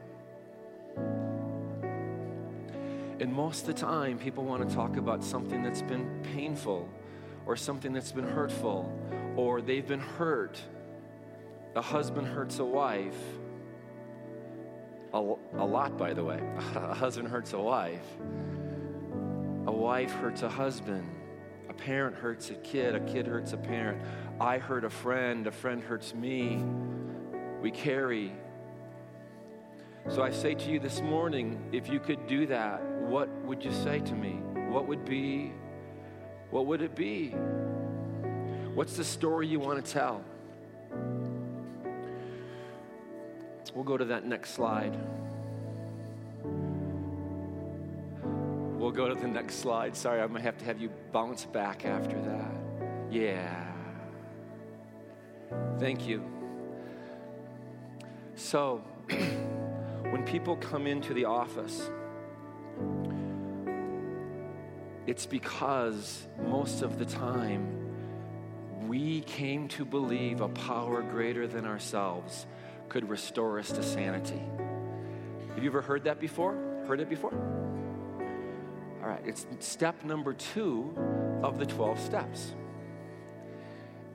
And 3.20 3.34
most 3.34 3.62
of 3.62 3.68
the 3.68 3.74
time, 3.74 4.20
people 4.20 4.46
want 4.46 4.70
to 4.70 4.76
talk 4.76 4.96
about 4.96 5.24
something 5.24 5.64
that's 5.64 5.82
been 5.82 6.22
painful 6.36 6.88
or 7.48 7.56
something 7.56 7.94
that's 7.94 8.12
been 8.12 8.30
hurtful 8.30 8.94
or 9.36 9.60
they've 9.60 9.88
been 9.88 10.00
hurt. 10.00 10.62
A 11.76 11.82
husband 11.82 12.28
hurts 12.28 12.60
a 12.60 12.66
wife. 12.66 13.18
A, 15.14 15.18
a 15.18 15.66
lot, 15.66 15.98
by 15.98 16.14
the 16.14 16.24
way. 16.24 16.40
A 16.76 16.94
husband 16.94 17.28
hurts 17.28 17.54
a 17.54 17.60
wife. 17.60 18.06
A 19.66 19.72
wife 19.72 20.12
hurts 20.12 20.44
a 20.44 20.50
husband. 20.50 21.19
Parent 21.80 22.16
hurts 22.16 22.50
a 22.50 22.56
kid. 22.56 22.96
A 22.96 23.00
kid 23.00 23.28
hurts 23.28 23.54
a 23.54 23.58
parent. 23.58 24.02
I 24.40 24.58
hurt 24.58 24.84
a 24.84 24.90
friend. 24.90 25.48
A 25.48 25.52
friend 25.52 25.82
hurts 25.82 26.14
me. 26.14 26.64
We 27.62 27.72
carry. 27.72 28.34
So 30.08 30.24
I 30.24 30.32
say 30.32 30.56
to 30.56 30.72
you 30.72 30.80
this 30.80 31.02
morning 31.02 31.70
if 31.72 31.90
you 31.90 32.00
could 32.00 32.26
do 32.28 32.48
that, 32.48 32.82
what 33.02 33.30
would 33.44 33.64
you 33.64 33.72
say 33.72 34.00
to 34.00 34.14
me? 34.14 34.40
What 34.70 34.88
would 34.88 35.06
be, 35.06 35.52
what 36.52 36.66
would 36.68 36.82
it 36.82 36.96
be? 36.96 37.30
What's 38.74 38.96
the 38.96 39.04
story 39.04 39.48
you 39.48 39.60
want 39.60 39.84
to 39.84 39.92
tell? 39.92 40.24
We'll 43.74 43.84
go 43.84 43.98
to 43.98 44.06
that 44.06 44.26
next 44.26 44.52
slide. 44.52 44.98
We'll 48.90 49.08
go 49.08 49.14
to 49.14 49.22
the 49.22 49.28
next 49.28 49.58
slide. 49.58 49.96
Sorry, 49.96 50.20
I'm 50.20 50.30
going 50.30 50.42
to 50.42 50.46
have 50.46 50.58
to 50.58 50.66
have 50.66 50.82
you 50.82 50.90
bounce 51.12 51.46
back 51.46 51.86
after 51.86 52.20
that. 52.20 52.52
Yeah. 53.12 53.68
Thank 55.78 56.08
you. 56.08 56.24
So, 58.34 58.82
when 59.10 60.26
people 60.26 60.56
come 60.56 60.88
into 60.88 61.14
the 61.14 61.26
office, 61.26 61.92
it's 65.06 65.28
because 65.28 66.28
most 66.48 66.82
of 66.82 66.98
the 66.98 67.06
time 67.06 68.88
we 68.88 69.22
came 69.22 69.68
to 69.68 69.86
believe 69.86 70.42
a 70.42 70.50
power 70.50 71.04
greater 71.04 71.46
than 71.46 71.68
ourselves 71.68 72.48
could 72.88 73.08
restore 73.08 73.60
us 73.60 73.70
to 73.70 73.84
sanity. 73.84 74.42
Have 75.54 75.64
you 75.64 75.70
ever 75.70 75.84
heard 75.84 76.06
that 76.06 76.20
before? 76.20 76.56
Heard 76.88 77.02
it 77.02 77.08
before? 77.08 77.69
All 79.02 79.10
right, 79.10 79.22
it's 79.26 79.48
step 79.60 80.04
number 80.04 80.34
two 80.34 80.94
of 81.44 81.58
the 81.58 81.66
12 81.66 82.00
steps. 82.00 82.54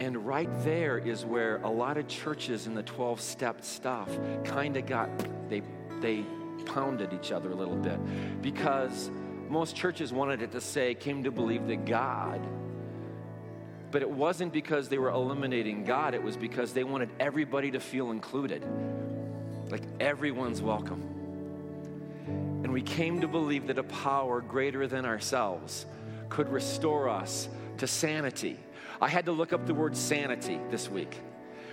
And 0.01 0.27
right 0.27 0.51
there 0.65 0.99
is 0.99 1.25
where 1.25 1.57
a 1.59 1.71
lot 1.71 1.97
of 1.97 2.09
churches 2.09 2.67
in 2.67 2.75
the 2.75 2.83
12 2.83 3.21
step 3.21 3.65
stuff 3.65 4.09
kind 4.45 4.77
of 4.77 4.87
got, 4.87 5.09
they, 5.49 5.63
they 6.01 6.25
pounded 6.67 7.13
each 7.13 7.33
other 7.33 7.51
a 7.51 7.55
little 7.55 7.77
bit 7.77 7.99
because 8.43 9.11
most 9.49 9.77
churches 9.77 10.13
wanted 10.13 10.43
it 10.43 10.53
to 10.53 10.61
say, 10.61 10.95
came 10.95 11.23
to 11.25 11.31
believe 11.31 11.67
that 11.69 11.85
God 11.85 12.41
but 13.95 14.03
it 14.03 14.11
wasn't 14.11 14.53
because 14.53 14.89
they 14.89 14.99
were 14.99 15.11
eliminating 15.11 15.85
God, 15.85 16.15
it 16.15 16.23
was 16.25 16.37
because 16.37 16.73
they 16.73 16.83
wanted 16.83 17.11
everybody 17.21 17.71
to 17.71 17.79
feel 17.79 18.11
included. 18.11 18.67
Like 19.71 19.83
everyone's 20.01 20.61
welcome. 20.61 21.14
And 22.65 22.73
we 22.73 22.81
came 22.83 23.21
to 23.21 23.29
believe 23.29 23.67
that 23.67 23.79
a 23.79 23.85
power 23.85 24.41
greater 24.41 24.87
than 24.87 25.05
ourselves 25.05 25.85
could 26.31 26.49
restore 26.49 27.11
us 27.11 27.49
to 27.77 27.87
sanity. 27.87 28.59
I 29.01 29.09
had 29.09 29.27
to 29.27 29.33
look 29.33 29.53
up 29.53 29.67
the 29.67 29.75
word 29.75 29.95
sanity 29.95 30.59
this 30.71 30.89
week 30.89 31.21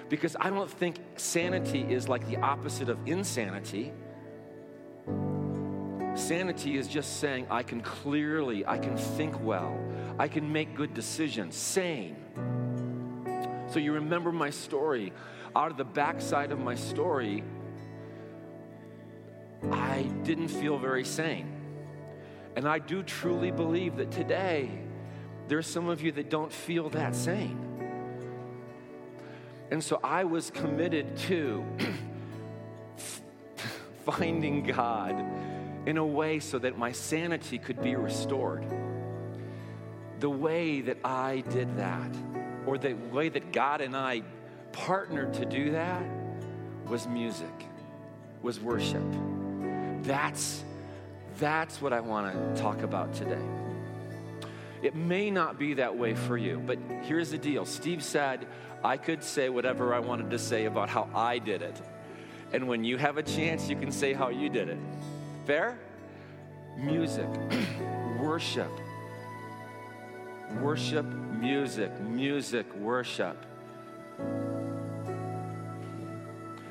because 0.10 0.36
I 0.38 0.50
don't 0.50 0.69
think 0.69 0.98
sanity 1.15 1.81
is 1.81 2.10
like 2.10 2.27
the 2.27 2.38
opposite 2.38 2.89
of 2.89 3.00
insanity. 3.05 3.93
Sanity 6.15 6.77
is 6.77 6.89
just 6.89 7.21
saying, 7.21 7.48
I 7.50 7.63
can 7.63 7.79
clearly, 7.79 8.65
I 8.65 8.77
can 8.77 8.98
think 8.98 9.41
well, 9.41 9.79
I 10.19 10.27
can 10.27 10.51
make 10.51 10.75
good 10.75 10.93
decisions, 10.93 11.55
sane. 11.55 12.17
So 13.69 13.79
you 13.79 13.93
remember 13.93 14.33
my 14.33 14.50
story. 14.50 15.13
Out 15.55 15.71
of 15.71 15.77
the 15.77 15.86
backside 15.86 16.51
of 16.51 16.60
my 16.60 16.75
story, 16.75 17.45
I 19.70 20.03
didn't 20.24 20.48
feel 20.48 20.77
very 20.77 21.03
sane. 21.03 21.62
And 22.56 22.68
I 22.68 22.80
do 22.80 23.03
truly 23.03 23.51
believe 23.51 23.98
that 23.98 24.12
today, 24.12 24.70
there's 25.48 25.68
some 25.68 25.88
of 25.88 26.01
you 26.01 26.12
that 26.13 26.30
don't 26.30 26.51
feel 26.51 26.89
that 26.89 27.15
sane. 27.15 27.68
And 29.70 29.84
so 29.84 30.00
I 30.03 30.25
was 30.25 30.51
committed 30.51 31.15
to 31.27 31.63
finding 34.06 34.63
God 34.63 35.15
in 35.86 35.98
a 35.98 36.06
way 36.06 36.39
so 36.39 36.60
that 36.60 36.77
my 36.77 36.91
sanity 36.91 37.58
could 37.58 37.82
be 37.82 37.96
restored. 37.96 38.65
The 40.20 40.30
way 40.30 40.82
that 40.82 40.98
I 41.03 41.44
did 41.50 41.77
that, 41.77 42.15
or 42.65 42.77
the 42.77 42.94
way 43.12 43.30
that 43.30 43.51
God 43.51 43.82
and 43.82 43.96
I 43.96 44.22
partnered 44.72 45.34
to 45.36 45.46
do 45.46 45.72
that, 45.72 46.03
was 46.88 47.08
music, 47.08 47.65
was 48.41 48.60
worship. 48.60 49.03
That's, 50.03 50.63
that's 51.39 51.81
what 51.81 51.93
I 51.93 52.00
want 52.00 52.34
to 52.55 52.62
talk 52.62 52.81
about 52.81 53.13
today. 53.13 53.41
It 54.81 54.96
may 54.96 55.29
not 55.29 55.60
be 55.60 55.75
that 55.75 55.96
way 55.96 56.15
for 56.15 56.38
you, 56.38 56.62
but 56.65 56.79
here's 57.03 57.31
the 57.31 57.38
deal. 57.38 57.65
Steve 57.65 58.03
said 58.03 58.48
I 58.84 58.98
could 58.98 59.24
say 59.24 59.50
whatever 59.50 59.93
I 59.93 60.00
wanted 60.00 60.31
to 60.31 60.39
say 60.39 60.65
about 60.65 60.89
how 60.89 61.08
I 61.13 61.38
did 61.38 61.62
it. 61.62 61.79
And 62.51 62.67
when 62.67 62.84
you 62.84 62.98
have 62.98 63.17
a 63.17 63.24
chance, 63.24 63.70
you 63.70 63.75
can 63.75 63.91
say 63.91 64.13
how 64.13 64.29
you 64.29 64.50
did 64.50 64.70
it. 64.70 64.79
Fair? 65.46 65.77
Music, 66.77 67.27
worship. 68.20 68.72
Worship, 70.60 71.05
music, 71.05 71.98
music, 72.01 72.65
worship. 72.75 73.38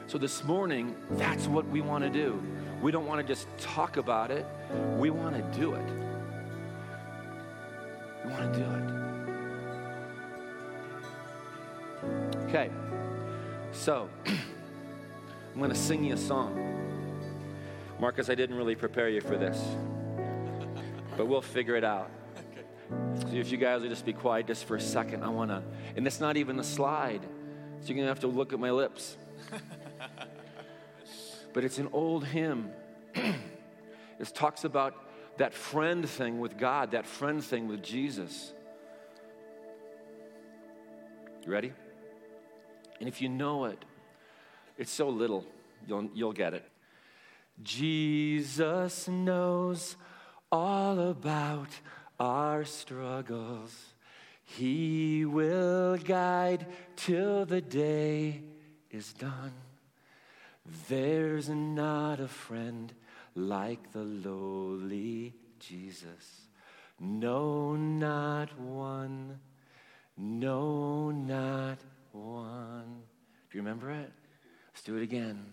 So 0.07 0.19
this 0.19 0.43
morning, 0.43 0.97
that's 1.13 1.47
what 1.47 1.67
we 1.69 1.81
want 1.81 2.03
to 2.03 2.11
do. 2.11 2.43
We 2.81 2.91
don't 2.91 3.07
want 3.07 3.21
to 3.21 3.27
just 3.27 3.47
talk 3.59 3.99
about 3.99 4.31
it, 4.31 4.47
we 4.97 5.11
want 5.11 5.37
to 5.37 5.43
do 5.59 5.75
it. 5.75 5.85
We 8.25 8.31
want 8.31 8.55
to 8.55 8.59
do 8.59 8.65
it. 8.65 9.01
Okay, 12.49 12.71
so 13.73 14.09
I'm 14.27 15.59
going 15.59 15.71
to 15.71 15.77
sing 15.77 16.05
you 16.05 16.15
a 16.15 16.17
song. 16.17 16.57
Marcus, 17.99 18.31
I 18.31 18.35
didn't 18.35 18.57
really 18.57 18.75
prepare 18.75 19.11
you 19.11 19.21
for 19.21 19.37
this, 19.37 19.63
but 21.19 21.27
we'll 21.27 21.43
figure 21.43 21.77
it 21.77 21.85
out. 21.85 22.11
So 23.21 23.29
if 23.29 23.53
you 23.53 23.59
guys 23.59 23.83
will 23.83 23.91
just 23.91 24.07
be 24.07 24.15
quiet 24.15 24.47
just 24.47 24.65
for 24.65 24.77
a 24.77 24.81
second, 24.81 25.23
I 25.23 25.29
want 25.29 25.51
to, 25.51 25.63
and 25.97 26.07
it's 26.07 26.19
not 26.19 26.39
even 26.39 26.59
a 26.59 26.65
slide, 26.65 27.21
so 27.23 27.89
you're 27.89 27.97
going 27.97 28.07
to 28.07 28.09
have 28.09 28.21
to 28.21 28.27
look 28.27 28.55
at 28.55 28.59
my 28.59 28.71
lips. 28.71 29.19
but 31.53 31.65
it's 31.65 31.79
an 31.79 31.89
old 31.93 32.25
hymn. 32.25 32.71
it 33.15 34.35
talks 34.35 34.65
about 34.65 34.95
that 35.39 35.55
friend 35.55 36.09
thing 36.09 36.39
with 36.41 36.59
God, 36.59 36.93
that 36.93 37.07
friend 37.07 37.43
thing 37.43 37.69
with 37.69 37.83
Jesus. 37.83 38.53
You 41.45 41.53
ready? 41.53 41.73
And 42.99 43.09
if 43.09 43.23
you 43.23 43.29
know 43.29 43.65
it, 43.65 43.83
it's 44.77 44.91
so 44.91 45.09
little, 45.09 45.45
you'll, 45.87 46.11
you'll 46.15 46.33
get 46.33 46.55
it. 46.55 46.65
Jesus 47.63 49.09
knows 49.09 49.97
all 50.53 50.99
about 51.09 51.69
our 52.19 52.65
struggles. 52.65 53.95
He 54.45 55.25
will 55.25 55.97
guide 55.97 56.67
till 56.97 57.47
the 57.47 57.61
day 57.61 58.43
is 58.91 59.13
done. 59.13 59.53
There's 60.89 61.49
not 61.49 62.21
a 62.21 62.29
friend 62.29 62.93
like 63.35 63.93
the 63.93 64.05
lowly 64.05 65.35
Jesus. 65.59 66.43
No, 66.99 67.75
not 67.75 68.59
one. 68.59 69.41
No, 70.17 71.11
not 71.11 71.79
one. 72.13 73.03
Do 73.51 73.59
you 73.59 73.63
remember 73.63 73.91
it? 73.91 74.13
Let's 74.73 74.83
do 74.83 74.97
it 74.97 75.03
again. 75.03 75.47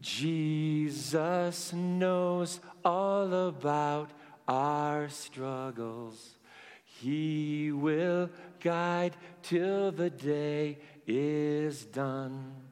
Jesus 0.00 1.72
knows 1.72 2.60
all 2.84 3.48
about 3.48 4.10
our 4.48 5.08
struggles. 5.08 6.36
He 6.84 7.72
will 7.72 8.30
guide 8.60 9.16
till 9.42 9.92
the 9.92 10.10
day 10.10 10.78
is 11.06 11.84
done. 11.84 12.69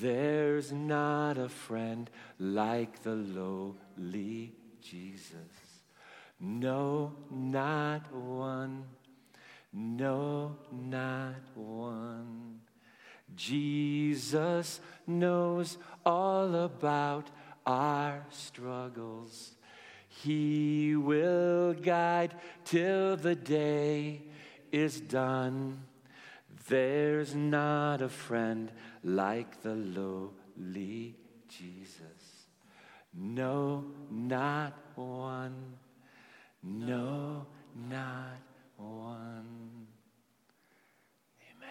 There's 0.00 0.72
not 0.72 1.38
a 1.38 1.48
friend 1.48 2.10
like 2.38 3.02
the 3.02 3.14
lowly 3.14 4.52
Jesus. 4.80 5.32
No, 6.40 7.12
not 7.30 8.12
one. 8.12 8.84
No, 9.72 10.56
not 10.72 11.42
one. 11.54 12.60
Jesus 13.36 14.80
knows 15.06 15.78
all 16.04 16.54
about 16.54 17.30
our 17.66 18.24
struggles. 18.30 19.56
He 20.08 20.96
will 20.96 21.74
guide 21.74 22.34
till 22.64 23.16
the 23.16 23.36
day 23.36 24.22
is 24.72 25.00
done. 25.00 25.82
There's 26.68 27.34
not 27.34 28.02
a 28.02 28.08
friend 28.08 28.70
like 29.02 29.62
the 29.62 29.74
lowly 29.74 31.16
Jesus. 31.48 32.46
No, 33.14 33.84
not 34.10 34.74
one. 34.94 35.78
No, 36.62 37.46
not 37.88 38.42
one. 38.76 39.86
Amen. 41.40 41.70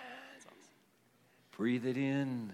Breathe 1.56 1.86
it 1.86 1.98
in. 1.98 2.54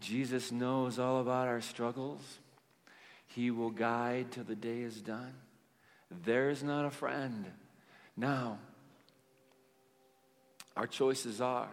Jesus 0.00 0.50
knows 0.50 0.98
all 0.98 1.20
about 1.20 1.46
our 1.46 1.60
struggles. 1.60 2.40
He 3.26 3.52
will 3.52 3.70
guide 3.70 4.32
till 4.32 4.44
the 4.44 4.56
day 4.56 4.80
is 4.80 5.00
done. 5.00 5.34
There's 6.24 6.62
not 6.62 6.84
a 6.84 6.90
friend. 6.90 7.46
Now, 8.16 8.58
our 10.76 10.86
choices 10.86 11.40
are 11.40 11.70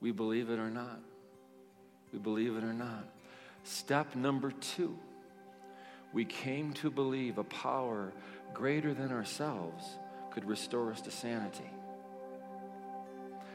we 0.00 0.12
believe 0.12 0.50
it 0.50 0.58
or 0.58 0.70
not. 0.70 1.00
We 2.12 2.18
believe 2.18 2.56
it 2.56 2.64
or 2.64 2.72
not. 2.72 3.04
Step 3.64 4.14
number 4.14 4.50
two 4.50 4.98
we 6.12 6.24
came 6.24 6.72
to 6.72 6.90
believe 6.90 7.38
a 7.38 7.44
power 7.44 8.12
greater 8.52 8.92
than 8.92 9.12
ourselves 9.12 9.98
could 10.32 10.44
restore 10.44 10.90
us 10.90 11.00
to 11.02 11.10
sanity. 11.10 11.70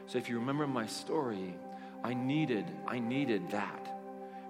So 0.06 0.16
if 0.16 0.28
you 0.30 0.38
remember 0.38 0.66
my 0.66 0.86
story, 0.86 1.54
I 2.02 2.14
needed 2.14 2.64
I 2.86 2.98
needed 2.98 3.50
that 3.50 3.96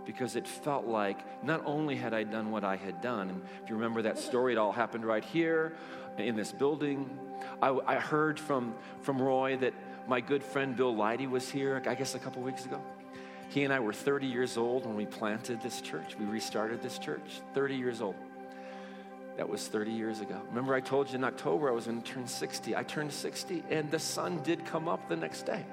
because 0.04 0.36
it 0.36 0.46
felt 0.46 0.86
like 0.86 1.44
not 1.44 1.62
only 1.66 1.96
had 1.96 2.14
I 2.14 2.22
done 2.22 2.52
what 2.52 2.62
I 2.62 2.76
had 2.76 3.00
done, 3.00 3.28
and 3.28 3.42
if 3.64 3.68
you 3.68 3.74
remember 3.74 4.02
that 4.02 4.18
story, 4.18 4.52
it 4.52 4.58
all 4.58 4.70
happened 4.70 5.04
right 5.04 5.24
here 5.24 5.74
in 6.16 6.36
this 6.36 6.52
building. 6.52 7.18
I, 7.60 7.76
I 7.86 7.96
heard 7.96 8.38
from, 8.38 8.74
from 9.02 9.20
Roy 9.20 9.56
that 9.56 9.74
my 10.06 10.20
good 10.20 10.42
friend 10.42 10.76
Bill 10.76 10.94
Leidy 10.94 11.26
was 11.26 11.50
here, 11.50 11.82
I 11.86 11.94
guess 11.94 12.14
a 12.14 12.18
couple 12.18 12.42
weeks 12.42 12.64
ago. 12.64 12.80
He 13.48 13.64
and 13.64 13.72
I 13.72 13.80
were 13.80 13.92
30 13.92 14.26
years 14.26 14.56
old 14.56 14.86
when 14.86 14.96
we 14.96 15.06
planted 15.06 15.60
this 15.62 15.80
church. 15.80 16.16
We 16.18 16.26
restarted 16.26 16.82
this 16.82 16.98
church, 16.98 17.40
30 17.54 17.76
years 17.76 18.00
old. 18.00 18.16
That 19.36 19.48
was 19.48 19.68
30 19.68 19.92
years 19.92 20.20
ago. 20.20 20.40
Remember, 20.48 20.74
I 20.74 20.80
told 20.80 21.10
you 21.10 21.16
in 21.16 21.24
October 21.24 21.68
I 21.68 21.72
was 21.72 21.86
going 21.86 22.00
to 22.00 22.12
turn 22.12 22.26
60. 22.26 22.74
I 22.74 22.82
turned 22.82 23.12
60, 23.12 23.62
and 23.70 23.90
the 23.90 23.98
sun 23.98 24.42
did 24.42 24.64
come 24.64 24.88
up 24.88 25.08
the 25.08 25.16
next 25.16 25.42
day. 25.42 25.64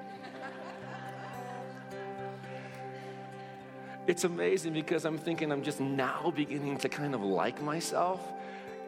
It's 4.06 4.24
amazing 4.24 4.74
because 4.74 5.06
I'm 5.06 5.16
thinking 5.16 5.50
I'm 5.50 5.62
just 5.62 5.80
now 5.80 6.30
beginning 6.36 6.76
to 6.78 6.90
kind 6.90 7.14
of 7.14 7.22
like 7.22 7.62
myself 7.62 8.20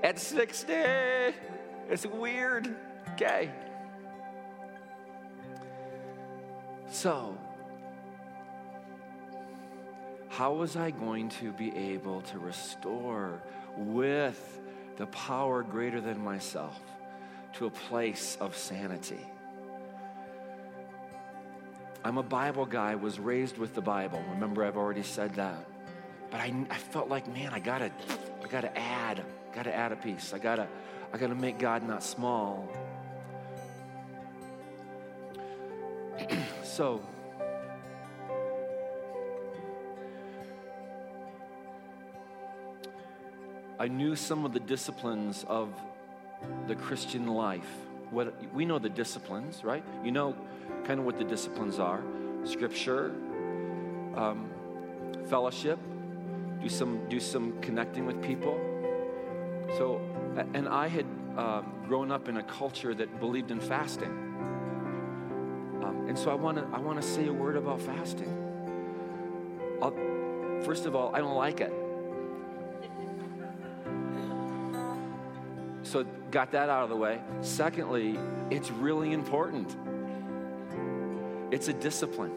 at 0.03 0.19
60. 0.19 0.73
It's 1.89 2.05
weird. 2.05 2.75
Okay. 3.15 3.51
So, 6.91 7.37
how 10.29 10.55
was 10.55 10.77
I 10.77 10.91
going 10.91 11.29
to 11.41 11.53
be 11.53 11.75
able 11.77 12.21
to 12.23 12.39
restore 12.39 13.41
with 13.77 14.61
the 14.97 15.07
power 15.07 15.63
greater 15.63 16.01
than 16.01 16.23
myself 16.23 16.81
to 17.55 17.67
a 17.67 17.71
place 17.71 18.37
of 18.41 18.57
sanity. 18.57 19.25
I'm 22.05 22.19
a 22.19 22.23
Bible 22.23 22.67
guy, 22.67 22.95
was 22.95 23.19
raised 23.19 23.59
with 23.59 23.75
the 23.75 23.81
Bible. 23.81 24.23
Remember, 24.31 24.65
I've 24.65 24.77
already 24.77 25.03
said 25.03 25.35
that. 25.35 25.67
But 26.31 26.41
I, 26.41 26.55
I 26.71 26.77
felt 26.77 27.09
like, 27.09 27.27
man, 27.33 27.53
I 27.53 27.59
gotta, 27.59 27.91
I 28.45 28.49
gotta 28.49 28.77
add, 28.79 29.25
gotta 29.55 29.75
add 29.75 29.93
a 29.93 29.97
piece. 29.97 30.33
I 30.33 30.39
gotta, 30.39 30.69
I 31.13 31.19
gotta 31.19 31.35
make 31.35 31.59
God 31.59 31.87
not 31.87 32.03
small. 32.03 32.69
So, 36.77 37.01
I 43.79 43.89
knew 43.89 44.15
some 44.15 44.45
of 44.45 44.53
the 44.53 44.61
disciplines 44.61 45.47
of 45.49 45.73
the 46.67 46.75
Christian 46.75 47.29
life. 47.29 47.67
What 48.11 48.35
we 48.53 48.67
know 48.67 48.79
the 48.79 48.91
disciplines, 48.91 49.65
right? 49.65 49.83
You 50.05 50.13
know 50.13 50.37
kind 50.85 51.01
of 51.01 51.07
what 51.07 51.17
the 51.17 51.25
disciplines 51.25 51.79
are: 51.79 52.03
scripture, 52.45 53.11
um, 54.15 54.51
fellowship, 55.31 55.79
do 56.61 56.69
some 56.69 57.09
do 57.09 57.21
some 57.21 57.59
connecting 57.63 58.05
with 58.05 58.21
people. 58.21 58.55
So, 59.79 60.03
and 60.53 60.69
I 60.69 60.89
had 60.89 61.07
um, 61.39 61.73
grown 61.89 62.13
up 62.13 62.29
in 62.29 62.37
a 62.37 62.43
culture 62.43 62.95
that 62.95 63.19
believed 63.19 63.51
in 63.51 63.61
fasting, 63.61 64.26
and 66.17 66.25
so 66.25 66.31
I 66.31 66.35
want 66.35 66.57
to 66.57 66.67
I 66.75 66.79
want 66.79 66.99
to 66.99 67.07
say 67.07 67.27
a 67.27 67.33
word 67.33 67.57
about 67.57 67.79
fasting. 67.79 68.33
I'll, 69.83 69.91
first 70.65 70.87
of 70.87 70.97
all, 70.97 71.15
I 71.15 71.19
don't 71.19 71.37
like 71.37 71.61
it. 71.61 71.71
So, 75.83 76.07
got 76.31 76.53
that 76.53 76.71
out 76.71 76.85
of 76.85 76.89
the 76.89 76.97
way. 76.97 77.21
Secondly, 77.43 78.19
it's 78.51 78.71
really 78.71 79.13
important. 79.13 79.77
It's 81.51 81.69
a 81.69 81.75
discipline. 81.75 82.33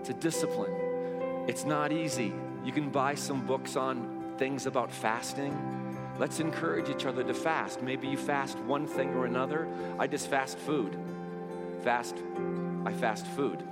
It's 0.00 0.10
a 0.10 0.14
discipline. 0.14 0.74
It's 1.48 1.64
not 1.64 1.92
easy. 1.92 2.34
You 2.62 2.72
can 2.72 2.90
buy 2.90 3.14
some 3.14 3.46
books 3.46 3.74
on 3.74 4.34
things 4.36 4.66
about 4.66 4.92
fasting. 4.92 5.77
Let's 6.18 6.40
encourage 6.40 6.88
each 6.88 7.06
other 7.06 7.22
to 7.22 7.32
fast. 7.32 7.80
Maybe 7.80 8.08
you 8.08 8.16
fast 8.16 8.58
one 8.60 8.88
thing 8.88 9.10
or 9.14 9.24
another. 9.24 9.68
I 10.00 10.08
just 10.08 10.28
fast 10.28 10.58
food. 10.58 10.98
Fast, 11.84 12.16
I 12.84 12.92
fast 12.92 13.24
food. 13.28 13.62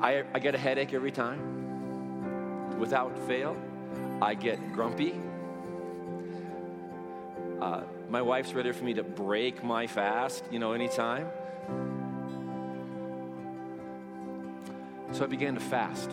I, 0.00 0.24
I 0.32 0.38
get 0.38 0.54
a 0.54 0.58
headache 0.58 0.94
every 0.94 1.12
time 1.12 2.78
without 2.78 3.16
fail. 3.28 3.54
I 4.22 4.34
get 4.34 4.72
grumpy. 4.72 5.14
Uh, 7.60 7.82
my 8.08 8.22
wife's 8.22 8.54
ready 8.54 8.72
for 8.72 8.82
me 8.82 8.94
to 8.94 9.02
break 9.02 9.62
my 9.62 9.86
fast, 9.86 10.42
you 10.50 10.58
know, 10.58 10.72
anytime. 10.72 11.28
So 15.12 15.24
I 15.24 15.26
began 15.26 15.54
to 15.54 15.60
fast. 15.60 16.10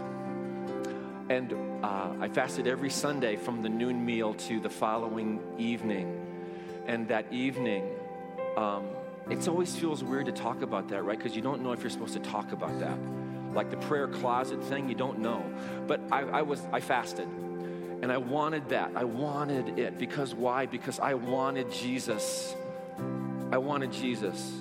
And 1.30 1.54
uh, 1.84 2.14
I 2.20 2.28
fasted 2.28 2.68
every 2.68 2.90
Sunday 2.90 3.36
from 3.36 3.62
the 3.62 3.70
noon 3.70 4.06
meal 4.06 4.34
to 4.34 4.60
the 4.60 4.70
following 4.70 5.40
evening. 5.58 6.26
And 6.88 7.08
that 7.10 7.32
evening, 7.32 7.88
um, 8.58 8.88
it 9.30 9.48
always 9.48 9.76
feels 9.76 10.04
weird 10.04 10.26
to 10.26 10.32
talk 10.32 10.64
about 10.64 10.90
that, 10.90 11.04
right? 11.04 11.18
Because 11.18 11.36
you 11.36 11.42
don't 11.42 11.62
know 11.62 11.72
if 11.72 11.82
you're 11.82 11.92
supposed 11.92 12.14
to 12.14 12.20
talk 12.20 12.52
about 12.52 12.80
that 12.80 12.98
like 13.54 13.70
the 13.70 13.78
prayer 13.78 14.08
closet 14.08 14.64
thing, 14.64 14.90
you 14.90 14.96
don't 14.96 15.20
know. 15.20 15.44
But 15.88 16.02
I, 16.12 16.22
I 16.22 16.42
was, 16.42 16.62
I 16.72 16.80
fasted. 16.80 17.28
And 17.28 18.12
I 18.12 18.18
wanted 18.18 18.70
that. 18.70 18.92
I 18.96 19.04
wanted 19.04 19.80
it. 19.80 19.98
Because 19.98 20.34
why? 20.34 20.66
Because 20.66 21.00
I 21.00 21.16
wanted 21.16 21.72
Jesus. 21.72 22.56
I 23.52 23.58
wanted 23.58 23.92
Jesus. 23.92 24.54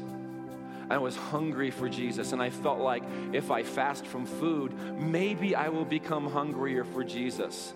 I 0.90 0.98
was 0.98 1.16
hungry 1.16 1.70
for 1.70 1.88
Jesus. 1.88 2.32
And 2.32 2.42
I 2.42 2.50
felt 2.50 2.80
like 2.80 3.02
if 3.32 3.50
I 3.50 3.62
fast 3.62 4.06
from 4.06 4.26
food, 4.26 4.72
maybe 4.98 5.54
I 5.54 5.68
will 5.68 5.84
become 5.84 6.30
hungrier 6.30 6.84
for 6.84 7.04
Jesus. 7.04 7.74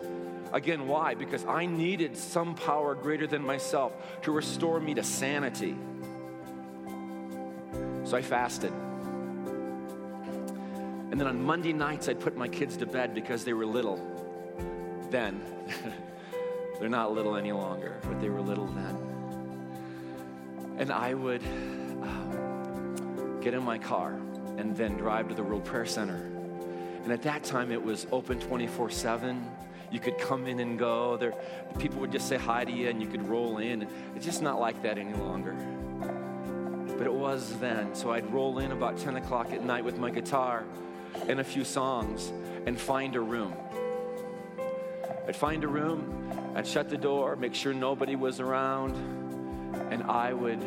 Again, 0.53 0.87
why? 0.87 1.15
Because 1.15 1.45
I 1.47 1.67
needed 1.67 2.17
some 2.17 2.55
power 2.55 2.95
greater 2.95 3.27
than 3.27 3.43
myself 3.43 3.93
to 4.23 4.33
restore 4.33 4.81
me 4.81 4.95
to 4.95 5.03
sanity. 5.03 5.77
So 8.05 8.17
I 8.17 8.23
fasted. 8.23 8.73
And 11.11 11.21
then 11.21 11.27
on 11.27 11.43
Monday 11.43 11.73
nights, 11.73 12.09
I'd 12.09 12.21
put 12.21 12.37
my 12.37 12.49
kids 12.49 12.77
to 12.79 12.87
bed 12.87 13.15
because 13.15 13.45
they 13.45 13.53
were 13.53 13.67
little 13.67 14.01
then. 15.11 15.43
They're 16.81 16.89
not 16.89 17.13
little 17.13 17.37
any 17.37 17.53
longer, 17.53 18.01
but 18.03 18.21
they 18.21 18.29
were 18.29 18.41
little 18.41 18.67
then. 18.67 18.97
And 20.79 20.91
I 20.91 21.15
would 21.15 21.43
get 23.43 23.55
in 23.55 23.63
my 23.63 23.79
car 23.79 24.13
and 24.57 24.77
then 24.77 24.97
drive 24.97 25.29
to 25.29 25.35
the 25.35 25.43
World 25.43 25.65
Prayer 25.65 25.87
Center. 25.87 26.17
And 27.03 27.11
at 27.11 27.23
that 27.23 27.43
time, 27.43 27.73
it 27.73 27.83
was 27.83 28.07
open 28.13 28.39
24 28.39 28.91
7. 28.91 29.45
You 29.91 30.01
could 30.01 30.19
come 30.19 30.47
in 30.47 30.61
and 30.61 30.79
go. 30.79 31.17
There, 31.17 31.35
people 31.79 32.01
would 32.01 32.13
just 32.13 32.29
say 32.29 32.39
hi 32.39 32.65
to 32.65 32.73
you 32.73 32.89
and 32.89 33.03
you 33.03 33.09
could 33.09 33.27
roll 33.29 33.59
in. 33.59 33.87
It's 34.15 34.25
just 34.25 34.41
not 34.41 34.61
like 34.61 34.83
that 34.83 34.97
any 34.97 35.15
longer. 35.15 35.55
But 36.97 37.07
it 37.07 37.13
was 37.13 37.59
then. 37.59 37.95
So 37.95 38.13
I'd 38.13 38.33
roll 38.33 38.59
in 38.61 38.73
about 38.73 38.97
10 38.97 39.17
o'clock 39.17 39.53
at 39.53 39.65
night 39.65 39.85
with 39.85 39.99
my 39.99 40.11
guitar 40.11 40.65
and 41.29 41.41
a 41.41 41.45
few 41.45 41.65
songs 41.65 42.33
and 42.65 42.81
find 42.81 43.17
a 43.17 43.21
room. 43.21 43.55
I'd 45.27 45.37
find 45.37 45.63
a 45.65 45.69
room, 45.69 46.53
I'd 46.55 46.67
shut 46.67 46.89
the 46.89 46.97
door, 46.97 47.37
make 47.37 47.55
sure 47.55 47.73
nobody 47.73 48.17
was 48.17 48.41
around, 48.41 48.97
and 49.91 50.03
I 50.05 50.33
would 50.33 50.61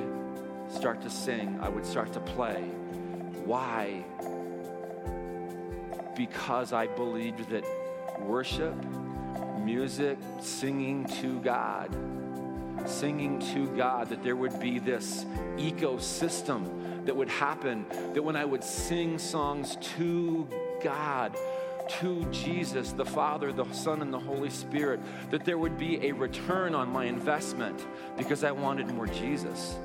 start 0.75 1.01
to 1.01 1.09
sing. 1.09 1.57
I 1.61 1.69
would 1.69 1.85
start 1.85 2.13
to 2.13 2.19
play. 2.19 2.61
Why? 3.45 4.03
Because 6.15 6.73
I 6.73 6.87
believed 6.87 7.49
that 7.49 7.65
worship, 8.19 8.75
music, 9.59 10.17
singing 10.41 11.05
to 11.21 11.39
God, 11.39 11.95
singing 12.85 13.39
to 13.53 13.67
God, 13.75 14.09
that 14.09 14.23
there 14.23 14.35
would 14.35 14.59
be 14.59 14.79
this 14.79 15.25
ecosystem 15.57 17.05
that 17.05 17.15
would 17.15 17.29
happen, 17.29 17.85
that 18.13 18.23
when 18.23 18.35
I 18.35 18.45
would 18.45 18.63
sing 18.63 19.17
songs 19.17 19.77
to 19.97 20.47
God, 20.83 21.35
to 21.99 22.25
Jesus, 22.31 22.91
the 22.93 23.05
Father, 23.05 23.51
the 23.51 23.71
Son, 23.71 24.01
and 24.01 24.11
the 24.11 24.19
Holy 24.19 24.49
Spirit, 24.49 24.99
that 25.29 25.45
there 25.45 25.57
would 25.57 25.77
be 25.77 26.07
a 26.07 26.11
return 26.11 26.73
on 26.73 26.89
my 26.89 27.05
investment 27.05 27.85
because 28.17 28.43
I 28.43 28.51
wanted 28.51 28.87
more 28.87 29.07
Jesus. 29.07 29.75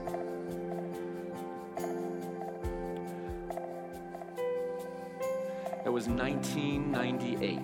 It 5.90 5.92
was 5.92 6.07
1998. 6.07 7.59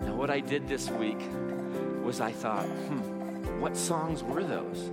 Now, 0.00 0.14
what 0.16 0.28
I 0.28 0.40
did 0.40 0.66
this 0.66 0.90
week 0.90 1.20
was 2.02 2.20
I 2.20 2.32
thought, 2.32 2.64
hmm, 2.66 3.60
what 3.60 3.76
songs 3.76 4.24
were 4.24 4.42
those? 4.42 4.90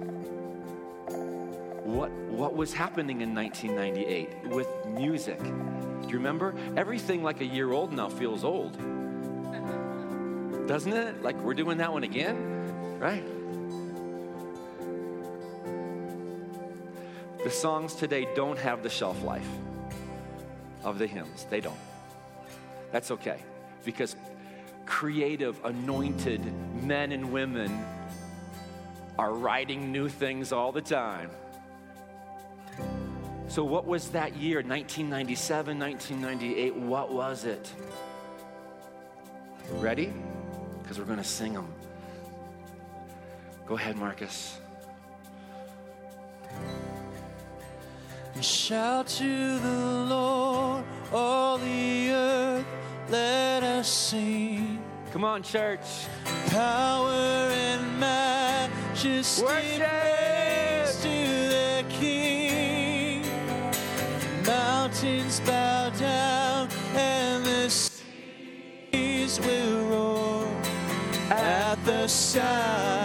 what, 1.83 2.11
what 2.11 2.55
was 2.55 2.71
happening 2.71 3.21
in 3.21 3.33
1998 3.33 4.49
with 4.49 4.67
music. 4.89 5.39
Do 5.39 6.07
you 6.07 6.17
remember? 6.17 6.53
Everything 6.77 7.23
like 7.23 7.41
a 7.41 7.45
year 7.45 7.71
old 7.71 7.93
now 7.93 8.09
feels 8.09 8.43
old. 8.43 8.73
Doesn't 10.67 10.93
it? 10.93 11.23
Like 11.23 11.35
we're 11.41 11.55
doing 11.55 11.79
that 11.79 11.91
one 11.91 12.03
again, 12.03 12.99
right? 12.99 13.25
The 17.43 17.49
songs 17.49 17.95
today 17.95 18.27
don't 18.35 18.59
have 18.59 18.83
the 18.83 18.89
shelf 18.91 19.23
life 19.23 19.49
of 20.83 20.99
the 20.99 21.07
hymns. 21.07 21.45
They 21.49 21.61
don't. 21.61 21.79
That's 22.91 23.11
okay 23.11 23.39
because 23.83 24.15
creative, 24.85 25.63
anointed 25.63 26.41
men 26.83 27.11
and 27.11 27.31
women 27.31 27.85
are 29.17 29.33
writing 29.33 29.91
new 29.91 30.09
things 30.09 30.51
all 30.51 30.71
the 30.71 30.81
time. 30.81 31.29
So, 33.47 33.63
what 33.63 33.85
was 33.85 34.09
that 34.09 34.35
year, 34.35 34.57
1997, 34.57 35.79
1998? 35.79 36.75
What 36.75 37.11
was 37.11 37.45
it? 37.45 37.71
Ready? 39.73 40.13
Because 40.81 40.99
we're 40.99 41.05
going 41.05 41.17
to 41.17 41.23
sing 41.23 41.53
them. 41.53 41.67
Go 43.65 43.75
ahead, 43.75 43.97
Marcus. 43.97 44.59
and 48.35 48.45
shout 48.45 49.07
to 49.07 49.59
the 49.59 50.05
Lord, 50.09 50.83
all 51.11 51.57
the 51.57 52.11
earth, 52.11 52.65
let 53.09 53.63
us 53.63 53.87
sing. 53.87 54.81
Come 55.11 55.23
on, 55.23 55.41
church. 55.41 56.05
Power 56.47 57.09
and 57.09 57.99
majesty 57.99 59.43
praise 59.43 60.95
to 61.01 61.09
the 61.09 61.85
King. 61.89 63.25
Mountains 64.45 65.39
bow 65.41 65.89
down 65.89 66.69
and 66.93 67.43
the 67.43 67.69
seas 67.69 69.39
will 69.39 69.85
roar 69.85 70.47
at 71.31 71.83
the 71.85 72.07
sound. 72.07 72.98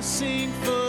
I 0.00 0.02
sing 0.02 0.50
for 0.62 0.79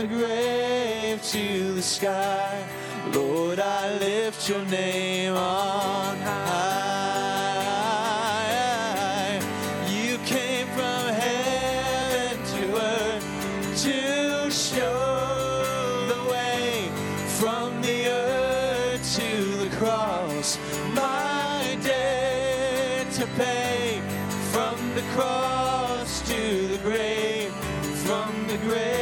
the 0.00 0.06
grave 0.06 1.22
to 1.22 1.74
the 1.74 1.82
sky. 1.82 2.64
Lord, 3.12 3.60
I 3.60 3.98
lift 3.98 4.48
your 4.48 4.64
name 4.64 5.34
on 5.34 6.16
high. 6.16 6.70
You 9.90 10.16
came 10.24 10.68
from 10.68 11.12
heaven 11.12 12.38
to 12.52 12.80
earth 12.80 13.26
to 13.82 14.50
show 14.50 16.06
the 16.08 16.22
way 16.30 16.90
from 17.38 17.82
the 17.82 18.08
earth 18.08 19.16
to 19.16 19.30
the 19.64 19.68
cross. 19.76 20.58
My 20.94 21.76
debt 21.82 23.12
to 23.12 23.26
pay 23.36 24.00
from 24.50 24.94
the 24.94 25.02
cross 25.14 26.22
to 26.22 26.68
the 26.68 26.78
grave, 26.78 27.52
from 28.06 28.46
the 28.46 28.56
grave 28.66 28.99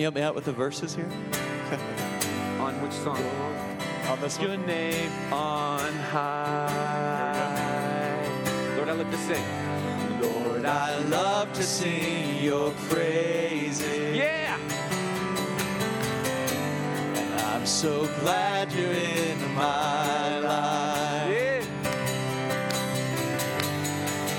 you 0.00 0.06
help 0.06 0.14
me 0.14 0.22
out 0.22 0.34
with 0.34 0.46
the 0.46 0.52
verses 0.52 0.94
here? 0.94 1.04
On 2.58 2.72
which 2.80 2.92
song? 2.92 3.22
On 4.08 4.18
this 4.20 4.40
Your 4.40 4.56
name 4.56 5.12
on 5.30 5.92
high. 5.92 7.46
Lord, 8.76 8.88
I 8.88 8.92
love 8.92 9.10
to 9.10 9.18
sing. 9.18 9.44
Lord, 10.22 10.64
I 10.64 10.98
love 11.00 11.52
to 11.52 11.62
sing 11.62 12.42
your 12.42 12.70
praises. 12.88 14.16
Yeah. 14.16 14.58
And 17.14 17.40
I'm 17.40 17.66
so 17.66 18.06
glad 18.20 18.72
you're 18.72 18.90
in 18.90 19.54
my 19.54 20.38
life. 20.40 21.30
Yeah. 21.30 21.62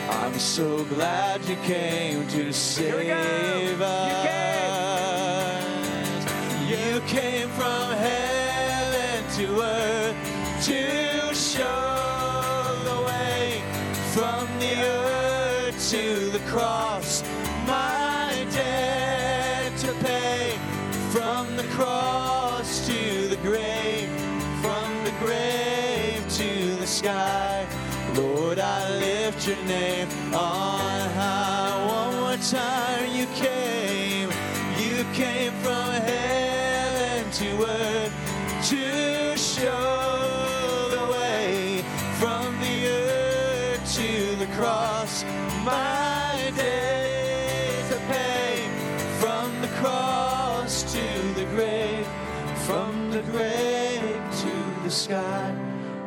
I'm 0.10 0.40
so 0.40 0.84
glad 0.86 1.46
you 1.46 1.56
came 1.58 2.28
to 2.30 2.52
save 2.52 3.80
us. 3.80 4.51
To 10.62 11.34
show 11.34 12.78
the 12.84 13.04
way 13.08 13.64
from 14.14 14.48
the 14.60 14.76
earth 14.84 15.90
to 15.90 16.30
the 16.30 16.38
cross. 16.52 17.24
My 17.66 18.46
debt 18.52 19.76
to 19.80 19.92
pay 20.06 20.60
from 21.10 21.56
the 21.58 21.64
cross 21.74 22.86
to 22.86 23.28
the 23.28 23.38
grave, 23.38 24.08
from 24.62 25.04
the 25.04 25.12
grave 25.18 26.24
to 26.30 26.76
the 26.76 26.86
sky. 26.86 27.66
Lord, 28.14 28.60
I 28.60 29.00
lift 29.00 29.48
your 29.48 29.58
name 29.66 30.10
on 30.32 31.10
high. 31.10 31.86
One 31.88 32.20
more 32.20 32.38
time, 32.38 33.10
you 33.16 33.26
came, 33.34 34.30
you 34.78 35.06
came 35.16 35.54
from 35.64 35.90
heaven 35.90 37.32
to 37.32 37.66
earth 37.66 38.14
to 38.70 39.36
show 39.38 40.01
sky. 55.02 55.56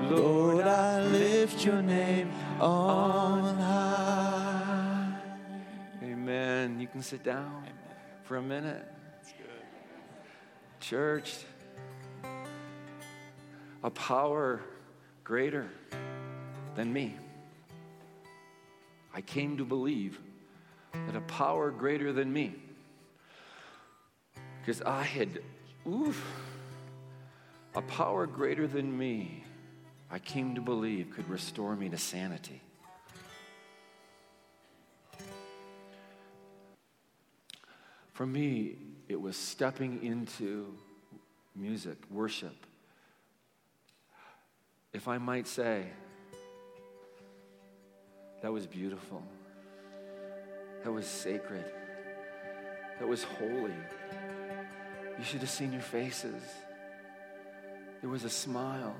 Lord, 0.02 0.66
I 0.66 1.02
lift 1.02 1.64
your 1.64 1.82
name 1.82 2.30
on 2.60 3.56
high. 3.56 5.18
Amen. 6.00 6.78
You 6.78 6.86
can 6.86 7.02
sit 7.02 7.24
down 7.24 7.66
for 8.22 8.36
a 8.36 8.42
minute. 8.42 8.84
Church, 10.78 11.34
a 13.82 13.90
power 13.90 14.60
greater 15.24 15.68
than 16.76 16.92
me. 16.92 17.16
I 19.12 19.22
came 19.22 19.56
to 19.56 19.64
believe 19.64 20.20
that 20.92 21.16
a 21.16 21.20
power 21.22 21.72
greater 21.72 22.12
than 22.12 22.32
me, 22.32 22.54
because 24.60 24.82
I 24.82 25.02
had, 25.02 25.40
oof, 25.88 26.24
a 27.74 27.82
power 27.82 28.26
greater 28.26 28.66
than 28.66 28.96
me, 28.96 29.44
I 30.10 30.18
came 30.18 30.54
to 30.54 30.60
believe 30.60 31.10
could 31.10 31.28
restore 31.28 31.74
me 31.74 31.88
to 31.88 31.98
sanity. 31.98 32.60
For 38.12 38.26
me, 38.26 38.76
it 39.08 39.20
was 39.20 39.36
stepping 39.36 40.04
into 40.04 40.72
music, 41.56 41.98
worship. 42.10 42.54
If 44.92 45.08
I 45.08 45.18
might 45.18 45.48
say, 45.48 45.86
that 48.40 48.52
was 48.52 48.66
beautiful. 48.66 49.22
That 50.84 50.92
was 50.92 51.06
sacred. 51.06 51.64
That 53.00 53.08
was 53.08 53.24
holy. 53.24 53.74
You 55.18 55.24
should 55.24 55.40
have 55.40 55.50
seen 55.50 55.72
your 55.72 55.82
faces. 55.82 56.42
There 58.04 58.10
was 58.10 58.24
a 58.24 58.28
smile. 58.28 58.94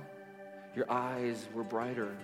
Your 0.75 0.91
eyes 0.91 1.47
were 1.53 1.63
brighter. 1.63 2.17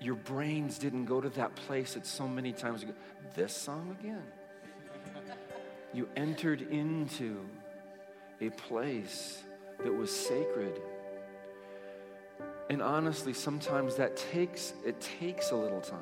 Your 0.00 0.14
brains 0.14 0.78
didn't 0.78 1.06
go 1.06 1.20
to 1.20 1.28
that 1.30 1.56
place 1.56 1.94
that 1.94 2.06
so 2.06 2.28
many 2.28 2.52
times 2.52 2.84
ago. 2.84 2.92
This 3.34 3.52
song 3.52 3.96
again. 3.98 4.22
You 5.92 6.08
entered 6.14 6.62
into 6.62 7.44
a 8.40 8.50
place 8.50 9.42
that 9.82 9.92
was 9.92 10.14
sacred. 10.14 10.80
And 12.70 12.80
honestly, 12.80 13.32
sometimes 13.32 13.96
that 13.96 14.16
takes 14.16 14.74
it 14.86 15.00
takes 15.00 15.50
a 15.50 15.56
little 15.56 15.80
time. 15.80 15.98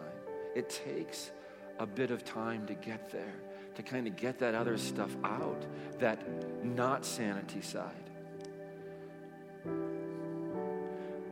It 0.54 0.68
takes 0.68 1.30
a 1.78 1.86
bit 1.86 2.10
of 2.10 2.26
time 2.26 2.66
to 2.66 2.74
get 2.74 3.10
there, 3.10 3.40
to 3.78 3.84
kind 3.84 4.08
of 4.08 4.16
get 4.16 4.40
that 4.40 4.56
other 4.56 4.76
stuff 4.76 5.16
out, 5.22 5.64
that 6.00 6.18
not 6.64 7.04
sanity 7.04 7.60
side. 7.60 8.10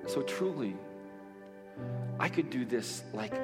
So 0.06 0.22
truly, 0.22 0.76
I 2.20 2.28
could 2.28 2.48
do 2.48 2.64
this 2.64 3.02
like 3.12 3.34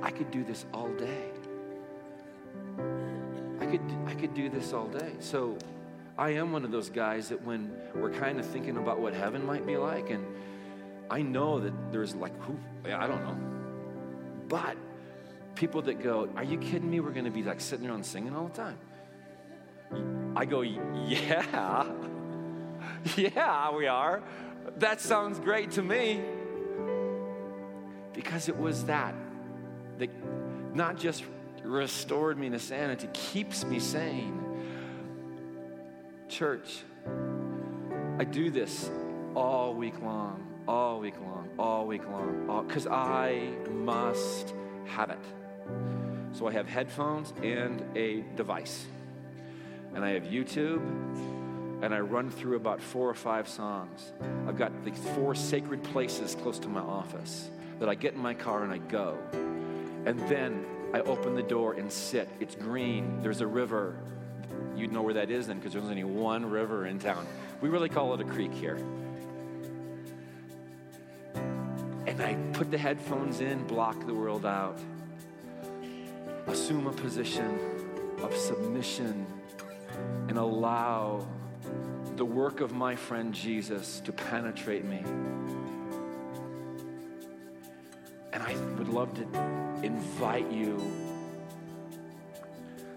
I 0.00 0.10
could 0.10 0.30
do 0.30 0.44
this 0.44 0.64
all 0.72 0.88
day. 0.94 1.28
I 3.60 3.66
could 3.66 3.82
I 4.06 4.14
could 4.14 4.32
do 4.32 4.48
this 4.48 4.72
all 4.72 4.86
day. 4.88 5.12
So 5.20 5.58
I 6.16 6.30
am 6.30 6.52
one 6.52 6.64
of 6.64 6.70
those 6.70 6.88
guys 6.88 7.28
that 7.28 7.44
when 7.44 7.70
we're 7.94 8.14
kind 8.14 8.40
of 8.40 8.46
thinking 8.46 8.78
about 8.78 8.98
what 8.98 9.12
heaven 9.12 9.44
might 9.44 9.66
be 9.66 9.76
like, 9.76 10.08
and 10.08 10.24
I 11.10 11.20
know 11.20 11.60
that 11.60 11.92
there's 11.92 12.14
like 12.14 12.34
who 12.44 12.56
I 12.86 13.06
don't 13.06 13.24
know, 13.24 13.36
but 14.48 14.78
people 15.54 15.82
that 15.82 16.02
go, 16.02 16.28
"Are 16.36 16.44
you 16.44 16.58
kidding 16.58 16.90
me? 16.90 17.00
We're 17.00 17.12
going 17.12 17.24
to 17.24 17.30
be 17.30 17.42
like 17.42 17.60
sitting 17.60 17.88
around 17.88 18.04
singing 18.04 18.34
all 18.34 18.48
the 18.48 18.54
time." 18.54 18.78
I 20.36 20.44
go, 20.44 20.62
"Yeah, 20.62 21.86
yeah, 23.16 23.74
we 23.74 23.86
are. 23.86 24.22
That 24.78 25.00
sounds 25.00 25.38
great 25.38 25.72
to 25.72 25.82
me." 25.82 26.20
Because 28.12 28.48
it 28.48 28.58
was 28.58 28.84
that 28.86 29.14
that 29.98 30.10
not 30.74 30.98
just 30.98 31.24
restored 31.64 32.38
me 32.38 32.50
to 32.50 32.58
sanity, 32.58 33.08
keeps 33.12 33.64
me 33.64 33.78
sane. 33.78 34.38
Church, 36.28 36.82
I 38.18 38.24
do 38.24 38.50
this 38.50 38.90
all 39.34 39.74
week 39.74 40.00
long, 40.00 40.46
all 40.66 40.98
week 41.00 41.14
long, 41.20 41.48
all 41.58 41.86
week 41.86 42.08
long, 42.08 42.66
because 42.66 42.86
I 42.86 43.52
must 43.70 44.54
have 44.86 45.10
it. 45.10 45.18
So 46.42 46.48
I 46.48 46.52
have 46.54 46.66
headphones 46.66 47.32
and 47.40 47.84
a 47.96 48.24
device. 48.34 48.84
And 49.94 50.04
I 50.04 50.10
have 50.14 50.24
YouTube, 50.24 50.82
and 51.84 51.94
I 51.94 52.00
run 52.00 52.32
through 52.32 52.56
about 52.56 52.80
four 52.80 53.08
or 53.08 53.14
five 53.14 53.48
songs. 53.48 54.10
I've 54.48 54.58
got 54.58 54.72
the 54.84 54.90
four 54.90 55.36
sacred 55.36 55.84
places 55.84 56.34
close 56.34 56.58
to 56.58 56.68
my 56.68 56.80
office 56.80 57.48
that 57.78 57.88
I 57.88 57.94
get 57.94 58.14
in 58.14 58.18
my 58.18 58.34
car 58.34 58.64
and 58.64 58.72
I 58.72 58.78
go. 58.78 59.16
And 60.04 60.18
then 60.28 60.66
I 60.92 61.02
open 61.02 61.36
the 61.36 61.44
door 61.44 61.74
and 61.74 61.92
sit. 61.92 62.28
It's 62.40 62.56
green, 62.56 63.22
there's 63.22 63.40
a 63.40 63.46
river. 63.46 63.94
You'd 64.74 64.90
know 64.90 65.02
where 65.02 65.14
that 65.14 65.30
is 65.30 65.46
then 65.46 65.58
because 65.58 65.74
there's 65.74 65.84
only 65.84 66.02
one 66.02 66.50
river 66.50 66.86
in 66.86 66.98
town. 66.98 67.24
We 67.60 67.68
really 67.68 67.88
call 67.88 68.14
it 68.14 68.20
a 68.20 68.24
creek 68.24 68.52
here. 68.52 68.84
And 71.36 72.20
I 72.20 72.34
put 72.52 72.72
the 72.72 72.78
headphones 72.78 73.40
in, 73.40 73.62
block 73.68 74.08
the 74.08 74.14
world 74.14 74.44
out, 74.44 74.80
assume 76.46 76.86
a 76.86 76.92
position 76.92 77.58
of 78.22 78.36
submission, 78.36 79.26
and 80.28 80.38
allow 80.38 81.26
the 82.16 82.24
work 82.24 82.60
of 82.60 82.72
my 82.72 82.94
friend 82.94 83.34
Jesus 83.34 84.00
to 84.00 84.12
penetrate 84.12 84.84
me. 84.84 85.02
And 88.32 88.42
I 88.42 88.54
would 88.78 88.88
love 88.88 89.12
to 89.14 89.22
invite 89.82 90.50
you. 90.50 90.80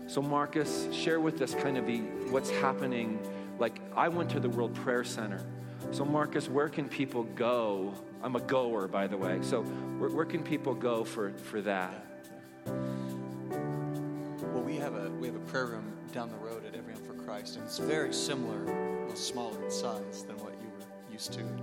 So, 0.07 0.21
Marcus, 0.21 0.87
share 0.93 1.19
with 1.19 1.41
us 1.41 1.53
kind 1.55 1.77
of 1.77 1.85
the, 1.85 1.97
what's 2.29 2.49
happening. 2.49 3.19
Like, 3.59 3.79
I 3.95 4.07
went 4.07 4.29
to 4.31 4.39
the 4.39 4.49
World 4.49 4.73
Prayer 4.75 5.03
Center. 5.03 5.43
So, 5.91 6.05
Marcus, 6.05 6.47
where 6.47 6.69
can 6.69 6.87
people 6.87 7.23
go? 7.23 7.93
I'm 8.23 8.35
a 8.35 8.41
goer, 8.41 8.87
by 8.87 9.07
the 9.07 9.17
way. 9.17 9.39
So, 9.41 9.63
where, 9.63 10.09
where 10.09 10.25
can 10.25 10.43
people 10.43 10.73
go 10.73 11.03
for, 11.03 11.31
for 11.31 11.61
that? 11.61 12.14
Have 14.85 14.93
a 14.97 15.09
we 15.19 15.25
have 15.25 15.35
a 15.35 15.39
prayer 15.39 15.65
room 15.65 15.91
down 16.13 16.29
the 16.29 16.37
road 16.37 16.63
at 16.63 16.75
Every 16.75 16.93
Home 16.93 17.01
for 17.03 17.13
Christ, 17.13 17.55
and 17.55 17.65
it's 17.65 17.79
very 17.79 18.13
similar, 18.13 18.65
a 18.65 19.01
little 19.01 19.15
smaller 19.15 19.65
in 19.65 19.71
size 19.71 20.21
than 20.21 20.37
what 20.37 20.53
you 20.61 20.67
were 20.67 21.11
used 21.11 21.33
to 21.33 21.39
in 21.39 21.59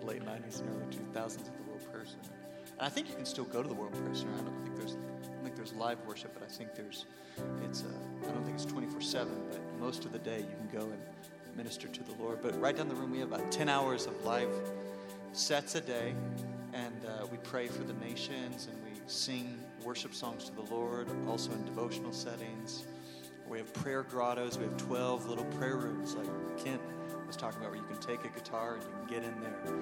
the 0.00 0.04
late 0.04 0.24
'90s 0.24 0.58
and 0.58 0.70
early 0.70 0.86
2000s 0.86 1.38
at 1.38 1.44
the 1.44 1.62
World 1.70 1.86
Prayer 1.92 2.04
Center. 2.04 2.34
And 2.72 2.80
I 2.80 2.88
think 2.88 3.08
you 3.08 3.14
can 3.14 3.26
still 3.26 3.44
go 3.44 3.62
to 3.62 3.68
the 3.68 3.74
World 3.76 3.92
Prayer 3.92 4.12
Center. 4.12 4.32
I 4.32 4.42
don't 4.42 4.60
think 4.64 4.76
there's 4.76 4.96
I 4.96 5.34
don't 5.34 5.44
think 5.44 5.54
there's 5.54 5.72
live 5.74 5.98
worship, 6.04 6.34
but 6.34 6.42
I 6.42 6.46
think 6.46 6.74
there's 6.74 7.06
it's 7.62 7.84
uh, 7.84 8.28
I 8.28 8.32
don't 8.32 8.42
think 8.42 8.56
it's 8.56 8.66
24/7, 8.66 9.28
but 9.48 9.60
most 9.78 10.04
of 10.04 10.10
the 10.10 10.18
day 10.18 10.40
you 10.40 10.56
can 10.56 10.80
go 10.80 10.86
and 10.86 11.00
minister 11.56 11.86
to 11.86 12.02
the 12.02 12.14
Lord. 12.20 12.42
But 12.42 12.60
right 12.60 12.76
down 12.76 12.88
the 12.88 12.96
room, 12.96 13.12
we 13.12 13.20
have 13.20 13.30
about 13.32 13.52
10 13.52 13.68
hours 13.68 14.06
of 14.06 14.24
live 14.24 14.50
sets 15.32 15.76
a 15.76 15.80
day, 15.80 16.12
and 16.72 17.06
uh, 17.06 17.24
we 17.30 17.38
pray 17.44 17.68
for 17.68 17.84
the 17.84 17.94
nations 18.04 18.66
and 18.66 18.76
we 18.82 19.00
sing 19.06 19.61
worship 19.84 20.14
songs 20.14 20.44
to 20.44 20.54
the 20.54 20.74
Lord, 20.74 21.08
also 21.28 21.52
in 21.52 21.64
devotional 21.64 22.12
settings. 22.12 22.86
We 23.48 23.58
have 23.58 23.72
prayer 23.74 24.02
grottos. 24.02 24.56
We 24.56 24.64
have 24.64 24.76
12 24.76 25.28
little 25.28 25.44
prayer 25.44 25.76
rooms, 25.76 26.14
like 26.14 26.28
Kent 26.62 26.80
was 27.26 27.36
talking 27.36 27.60
about, 27.60 27.72
where 27.72 27.80
you 27.80 27.86
can 27.86 28.00
take 28.00 28.24
a 28.24 28.28
guitar 28.28 28.74
and 28.74 28.82
you 28.82 28.88
can 28.98 29.06
get 29.08 29.24
in 29.24 29.40
there 29.40 29.74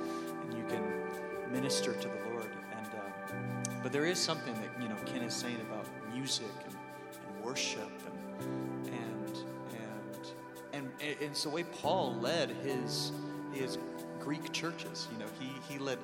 and 0.43 0.55
you 0.55 0.65
can 0.69 1.53
minister 1.53 1.93
to 1.93 2.09
the 2.09 2.31
Lord. 2.31 2.51
And 2.77 2.87
um, 2.87 3.81
but 3.83 3.93
there 3.93 4.07
is 4.07 4.19
something 4.19 4.55
that 4.55 4.83
you 4.83 4.89
know 4.89 4.97
Ken 5.07 5.23
is 5.23 5.35
saying 5.35 5.61
about 5.61 5.87
music 6.13 6.51
and, 6.65 6.75
and 6.75 7.45
worship 7.45 7.91
and 8.07 8.87
and 8.87 9.37
and 9.73 10.33
and 10.73 10.91
and 11.01 11.17
it's 11.21 11.45
the 11.45 11.51
way 11.51 11.65
Paul 11.65 12.17
led 12.21 12.51
his 12.65 13.13
his 13.53 13.79
Greek 14.21 14.53
churches. 14.53 15.09
You 15.13 15.19
know, 15.19 15.31
he 15.39 15.73
he 15.73 15.79
led 15.79 15.99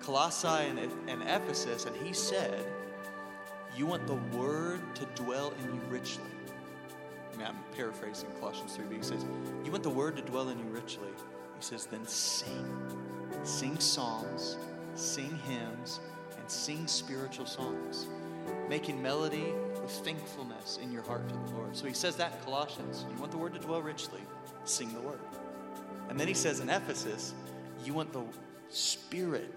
Colossae 0.00 0.68
and, 0.68 0.78
and 1.08 1.22
Ephesus, 1.22 1.84
and 1.84 1.96
he 1.96 2.12
said, 2.12 2.64
"You 3.78 3.86
want 3.86 4.06
the 4.06 4.20
word 4.36 4.80
to 4.96 5.06
dwell 5.22 5.54
in 5.62 5.74
you 5.74 5.80
richly." 5.88 6.24
I 7.32 7.36
mean, 7.36 7.46
I'm 7.46 7.56
paraphrasing 7.76 8.28
Colossians 8.40 8.74
3, 8.74 8.86
but 8.86 8.96
he 8.96 9.02
says, 9.02 9.24
You 9.64 9.70
want 9.70 9.84
the 9.84 9.90
word 9.90 10.16
to 10.16 10.22
dwell 10.22 10.48
in 10.48 10.58
you 10.58 10.64
richly. 10.64 11.08
He 11.56 11.62
says, 11.64 11.86
Then 11.86 12.04
sing. 12.04 12.66
Sing 13.44 13.78
psalms, 13.78 14.56
sing 14.94 15.38
hymns, 15.46 16.00
and 16.36 16.50
sing 16.50 16.88
spiritual 16.88 17.46
songs, 17.46 18.08
making 18.68 19.00
melody 19.00 19.52
with 19.80 19.90
thankfulness 19.90 20.78
in 20.82 20.90
your 20.90 21.02
heart 21.02 21.28
to 21.28 21.34
the 21.34 21.56
Lord. 21.56 21.76
So 21.76 21.86
he 21.86 21.94
says 21.94 22.16
that 22.16 22.32
in 22.32 22.38
Colossians. 22.40 23.06
You 23.08 23.20
want 23.20 23.30
the 23.30 23.38
word 23.38 23.54
to 23.54 23.60
dwell 23.60 23.82
richly, 23.82 24.22
sing 24.64 24.92
the 24.92 25.00
word. 25.00 25.20
And 26.08 26.18
then 26.18 26.26
he 26.26 26.34
says 26.34 26.58
in 26.60 26.68
Ephesus, 26.68 27.34
You 27.84 27.94
want 27.94 28.12
the 28.12 28.24
Spirit 28.70 29.56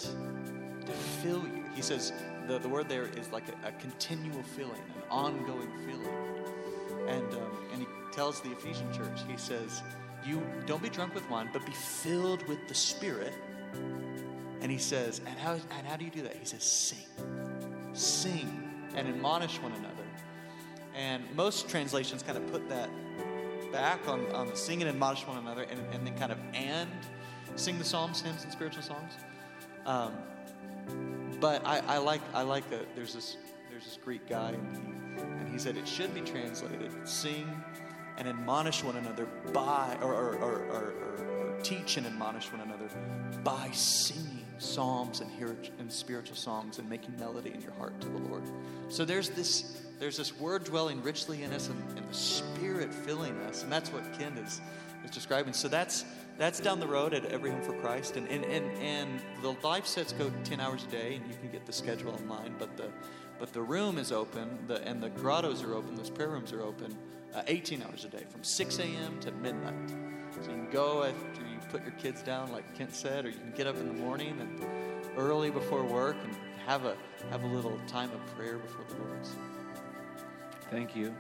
to 0.86 0.92
fill 0.92 1.42
you. 1.42 1.66
He 1.74 1.82
says, 1.82 2.14
the, 2.48 2.60
the 2.60 2.70
word 2.70 2.90
there 2.90 3.06
is 3.18 3.32
like 3.32 3.44
a, 3.50 3.70
a 3.70 3.72
continual 3.74 4.44
filling, 4.44 4.72
an 4.96 5.04
ongoing 5.10 5.70
filling. 5.86 7.08
And, 7.08 7.34
um, 7.34 7.68
and 7.74 7.82
he 7.82 7.88
tells 8.12 8.42
the 8.42 8.52
Ephesian 8.52 8.92
church, 8.94 9.20
he 9.28 9.38
says, 9.38 9.82
You 10.26 10.42
don't 10.66 10.82
be 10.82 10.90
drunk 10.90 11.16
with 11.16 11.28
wine, 11.30 11.50
but 11.52 11.66
be 11.66 11.72
filled 11.72 12.48
with 12.48 12.68
the 12.68 12.76
Spirit. 12.76 13.34
And 14.62 14.72
he 14.72 14.78
says, 14.78 15.20
And 15.26 15.38
how, 15.40 15.54
and 15.54 15.88
how 15.88 15.96
do 15.96 16.06
you 16.06 16.12
do 16.12 16.22
that? 16.24 16.36
He 16.36 16.46
says, 16.46 16.64
Sing. 16.64 16.98
Sing 17.94 18.70
and 18.96 19.08
admonish 19.08 19.62
one 19.62 19.72
another. 19.74 19.96
And 20.96 21.24
most 21.36 21.70
translations 21.70 22.24
kind 22.24 22.38
of 22.38 22.52
put 22.52 22.68
that 22.70 22.90
back 23.72 24.08
on, 24.08 24.26
on 24.34 24.54
sing 24.56 24.82
and 24.82 24.90
admonish 24.90 25.26
one 25.26 25.38
another 25.38 25.64
and, 25.64 25.80
and 25.94 26.06
then 26.06 26.18
kind 26.18 26.32
of 26.32 26.38
and 26.54 26.90
sing 27.56 27.78
the 27.78 27.84
psalms, 27.84 28.22
hymns, 28.22 28.44
and 28.44 28.52
spiritual 28.52 28.84
songs. 28.84 29.14
Um, 29.86 30.14
but 31.42 31.66
I, 31.66 31.80
I 31.88 31.98
like 31.98 32.22
I 32.34 32.44
like 32.44 32.70
that 32.70 32.96
there's 32.96 33.14
this 33.14 33.36
there's 33.70 33.84
this 33.84 33.98
Greek 34.02 34.28
guy 34.30 34.52
and 34.52 34.78
he, 34.78 35.22
and 35.22 35.52
he 35.52 35.58
said 35.58 35.76
it 35.76 35.88
should 35.88 36.14
be 36.14 36.22
translated 36.22 36.92
sing 37.08 37.62
and 38.18 38.28
admonish 38.28 38.84
one 38.84 38.96
another 38.98 39.26
by 39.52 39.98
or, 40.02 40.14
or, 40.14 40.36
or, 40.36 40.54
or, 40.66 40.94
or 40.94 41.60
teach 41.64 41.98
and 41.98 42.06
admonish 42.06 42.52
one 42.52 42.62
another 42.62 42.88
by 43.44 43.70
singing 43.72 44.46
psalms 44.58 45.22
and, 45.22 45.32
hear, 45.32 45.56
and 45.80 45.92
spiritual 45.92 46.36
songs 46.36 46.78
and 46.78 46.88
making 46.88 47.18
melody 47.18 47.52
in 47.52 47.62
your 47.62 47.72
heart 47.74 48.00
to 48.00 48.08
the 48.08 48.18
Lord. 48.18 48.44
So 48.90 49.06
there's 49.06 49.30
this 49.30 49.82
there's 50.00 50.18
this 50.18 50.40
word 50.40 50.64
dwelling 50.64 51.02
richly 51.04 51.44
in 51.44 51.54
us 51.54 51.70
and, 51.70 51.98
and 51.98 52.10
the 52.10 52.14
Spirit 52.14 52.92
filling 52.92 53.38
us. 53.42 53.62
And 53.62 53.72
that's 53.72 53.94
what 53.94 54.04
Ken 54.18 54.36
is, 54.40 54.60
is 55.06 55.12
describing. 55.12 55.54
So 55.54 55.68
that's 55.68 56.06
that's 56.38 56.60
down 56.60 56.80
the 56.80 56.88
road 56.88 57.14
at 57.14 57.26
Every 57.26 57.52
Home 57.52 57.62
for 57.62 57.74
Christ. 57.74 58.18
And, 58.18 58.28
and, 58.30 58.44
and, 58.46 58.78
and 58.78 59.22
the 59.42 59.56
live 59.64 59.86
sets 59.86 60.14
go 60.14 60.32
10 60.44 60.60
hours 60.60 60.84
a 60.84 60.88
day, 60.88 61.16
and 61.16 61.28
you 61.28 61.38
can 61.38 61.52
get 61.52 61.66
the 61.66 61.74
schedule 61.74 62.14
online. 62.14 62.56
But 62.58 62.78
the, 62.78 62.90
but 63.40 63.54
the 63.54 63.62
room 63.62 63.98
is 63.98 64.12
open, 64.12 64.60
the, 64.68 64.86
and 64.88 65.02
the 65.02 65.10
grottos 65.10 65.64
are 65.64 65.76
open, 65.76 65.96
those 65.96 66.10
prayer 66.10 66.30
rooms 66.30 66.52
are 66.54 66.62
open 66.62 66.98
uh, 67.34 67.44
18 67.48 67.84
hours 67.84 68.06
a 68.06 68.10
day 68.10 68.24
from 68.30 68.44
6 68.44 68.80
a.m. 68.80 69.20
to 69.22 69.32
midnight. 69.32 69.90
So 69.90 70.52
you 70.52 70.58
can 70.58 70.70
go 70.72 71.04
after 71.04 71.42
you 71.42 71.60
put 71.70 71.84
your 71.84 71.94
kids 71.94 72.22
down, 72.22 72.52
like 72.52 72.76
Kent 72.78 72.94
said, 72.94 73.26
or 73.26 73.30
you 73.30 73.38
can 73.38 73.52
get 73.52 73.68
up 73.68 73.78
in 73.78 73.88
the 73.88 73.94
morning 73.94 74.38
and 74.40 74.66
early 75.18 75.50
before 75.50 75.84
work 75.84 76.18
and 76.24 76.36
have 76.66 76.86
a, 76.86 76.96
have 77.30 77.44
a 77.44 77.48
little 77.48 77.80
time 77.88 78.12
of 78.12 78.26
prayer 78.36 78.58
before 78.58 78.86
the 78.90 79.04
Lord. 79.04 79.28
Thank 80.70 80.96
you. 80.96 81.14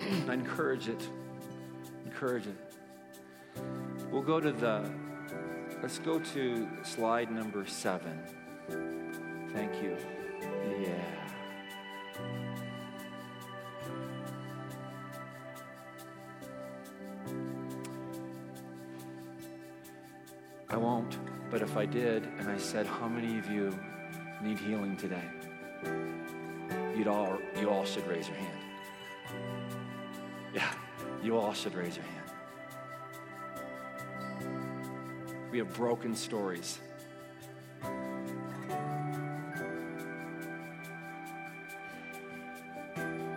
I 0.28 0.34
encourage 0.34 0.88
it. 0.88 1.08
Encourage 2.04 2.46
it. 2.46 2.56
We'll 4.12 4.20
go 4.20 4.40
to 4.40 4.52
the, 4.52 4.92
let's 5.80 5.98
go 5.98 6.18
to 6.18 6.68
slide 6.82 7.30
number 7.32 7.64
seven. 7.64 8.20
Thank 9.54 9.82
you. 9.82 9.96
Yeah. 10.82 11.22
I 20.68 20.76
won't, 20.76 21.16
but 21.50 21.62
if 21.62 21.78
I 21.78 21.86
did 21.86 22.28
and 22.38 22.50
I 22.50 22.58
said, 22.58 22.86
How 22.86 23.08
many 23.08 23.38
of 23.38 23.50
you 23.50 23.74
need 24.42 24.58
healing 24.58 24.98
today? 24.98 25.24
You'd 26.94 27.08
all, 27.08 27.38
you 27.58 27.70
all 27.70 27.86
should 27.86 28.06
raise 28.06 28.28
your 28.28 28.36
hand. 28.36 28.58
Yeah, 30.54 30.70
you 31.22 31.38
all 31.38 31.54
should 31.54 31.74
raise 31.74 31.96
your 31.96 32.04
hand. 32.04 32.21
We 35.52 35.58
have 35.58 35.74
broken 35.74 36.16
stories. 36.16 36.78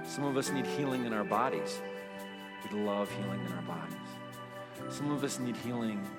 Some 0.05 0.23
of 0.23 0.37
us 0.37 0.49
need 0.49 0.65
healing 0.65 1.05
in 1.05 1.11
our 1.11 1.25
bodies. 1.25 1.81
We 2.71 2.79
love 2.79 3.11
healing 3.11 3.45
in 3.45 3.51
our 3.51 3.61
bodies. 3.63 3.97
Some 4.87 5.11
of 5.11 5.25
us 5.25 5.39
need 5.39 5.57
healing 5.57 6.09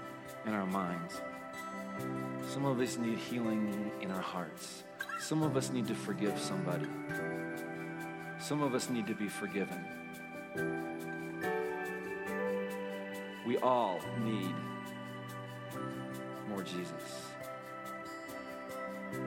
in 0.45 0.53
our 0.53 0.67
minds. 0.67 1.23
Some 2.47 2.67
of 2.67 2.79
us 2.79 2.99
need 2.99 3.17
healing 3.17 3.91
in 4.03 4.11
our 4.11 4.21
hearts. 4.21 4.85
Some 5.19 5.43
of 5.43 5.57
us 5.57 5.71
need 5.71 5.89
to 5.89 5.95
forgive 5.95 6.39
somebody. 6.39 6.89
Some 8.39 8.63
of 8.63 8.75
us 8.75 8.91
need 8.91 9.07
to 9.07 9.15
be 9.15 9.29
forgiven. 9.29 9.83
We 13.47 13.57
all 13.59 13.99
need 14.23 14.55
more 16.57 16.65
Jesus. 16.65 17.29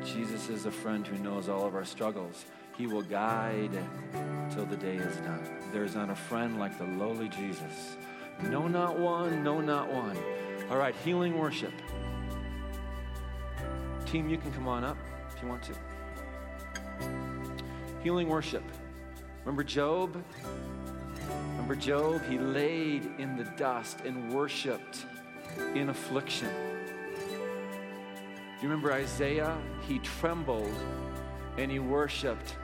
Jesus 0.03 0.49
is 0.49 0.65
a 0.65 0.71
friend 0.71 1.05
who 1.05 1.15
knows 1.19 1.47
all 1.47 1.67
of 1.67 1.75
our 1.75 1.86
struggles. 1.86 2.45
He 2.75 2.88
will 2.88 3.03
guide 3.03 3.77
till 4.49 4.65
the 4.65 4.75
day 4.75 4.95
is 4.95 5.15
done. 5.17 5.47
There 5.71 5.84
is 5.84 5.93
not 5.93 6.09
a 6.09 6.15
friend 6.15 6.57
like 6.57 6.80
the 6.80 6.86
lowly 6.86 7.30
Jesus. 7.30 7.97
No, 8.45 8.67
not 8.67 8.97
one. 8.97 9.43
No, 9.43 9.61
not 9.61 9.93
one. 9.93 10.17
All 10.71 10.77
right, 10.77 10.95
healing 11.05 11.38
worship. 11.38 11.73
Team, 14.07 14.27
you 14.27 14.38
can 14.38 14.51
come 14.51 14.67
on 14.67 14.84
up 14.84 14.97
if 15.36 15.43
you 15.43 15.49
want 15.49 15.61
to. 15.63 15.73
Healing 18.01 18.27
worship. 18.27 18.63
Remember 19.45 19.63
Job? 19.63 20.23
Remember 21.51 21.75
Job? 21.75 22.23
He 22.27 22.39
laid 22.39 23.07
in 23.19 23.38
the 23.38 23.43
dust 23.55 23.99
and 24.03 24.34
worshiped 24.34 25.05
in 25.75 25.89
affliction. 25.89 26.49
You 28.62 28.68
remember 28.68 28.91
Isaiah? 28.91 29.57
He 29.88 29.99
trembled 29.99 30.74
and 31.57 31.72
he 31.72 31.80
worshiped 31.80 32.57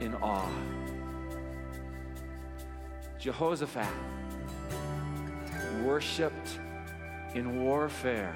in 0.00 0.14
awe. 0.14 0.48
Jehoshaphat 3.18 3.92
worshiped 5.82 6.58
in 7.34 7.62
warfare. 7.64 8.34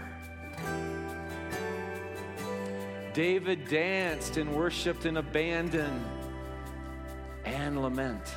David 3.15 3.69
danced 3.69 4.37
and 4.37 4.55
worshiped 4.55 5.07
in 5.07 5.17
abandon 5.17 6.05
and 7.45 7.81
lament. 7.81 8.35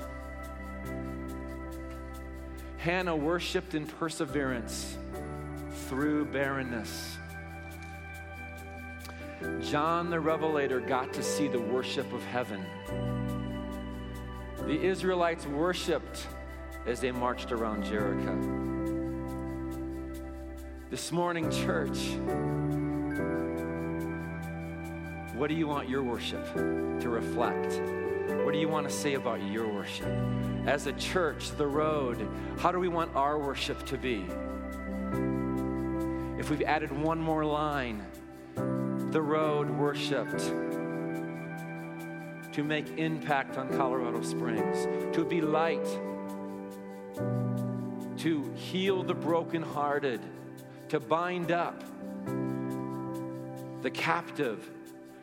Hannah 2.77 3.15
worshiped 3.15 3.73
in 3.73 3.85
perseverance 3.85 4.97
through 5.87 6.25
barrenness. 6.25 7.17
John 9.61 10.09
the 10.09 10.19
Revelator 10.19 10.79
got 10.79 11.13
to 11.13 11.23
see 11.23 11.47
the 11.47 11.59
worship 11.59 12.11
of 12.13 12.23
heaven. 12.25 12.65
The 14.59 14.81
Israelites 14.81 15.45
worshiped 15.45 16.27
as 16.85 16.99
they 16.99 17.11
marched 17.11 17.51
around 17.51 17.83
Jericho. 17.83 18.35
This 20.89 21.11
morning, 21.11 21.51
church, 21.51 21.97
what 25.35 25.47
do 25.47 25.55
you 25.55 25.67
want 25.67 25.89
your 25.89 26.03
worship 26.03 26.45
to 26.53 27.09
reflect? 27.09 27.81
What 28.45 28.53
do 28.53 28.59
you 28.59 28.69
want 28.69 28.87
to 28.87 28.93
say 28.93 29.15
about 29.15 29.41
your 29.43 29.67
worship? 29.67 30.07
As 30.65 30.87
a 30.87 30.93
church, 30.93 31.51
the 31.57 31.67
road, 31.67 32.27
how 32.57 32.71
do 32.71 32.79
we 32.79 32.87
want 32.87 33.15
our 33.15 33.37
worship 33.37 33.85
to 33.87 33.97
be? 33.97 34.25
If 36.39 36.49
we've 36.49 36.61
added 36.61 36.91
one 36.91 37.19
more 37.19 37.43
line, 37.43 38.05
the 39.15 39.21
road 39.21 39.69
worshiped 39.69 40.39
to 42.51 42.63
make 42.65 42.97
impact 42.97 43.57
on 43.57 43.69
Colorado 43.69 44.21
Springs, 44.21 45.15
to 45.15 45.23
be 45.23 45.39
light, 45.39 45.87
to 48.17 48.51
heal 48.55 49.03
the 49.03 49.13
brokenhearted, 49.13 50.19
to 50.89 50.99
bind 50.99 51.53
up 51.53 51.81
the 53.83 53.89
captive, 53.89 54.69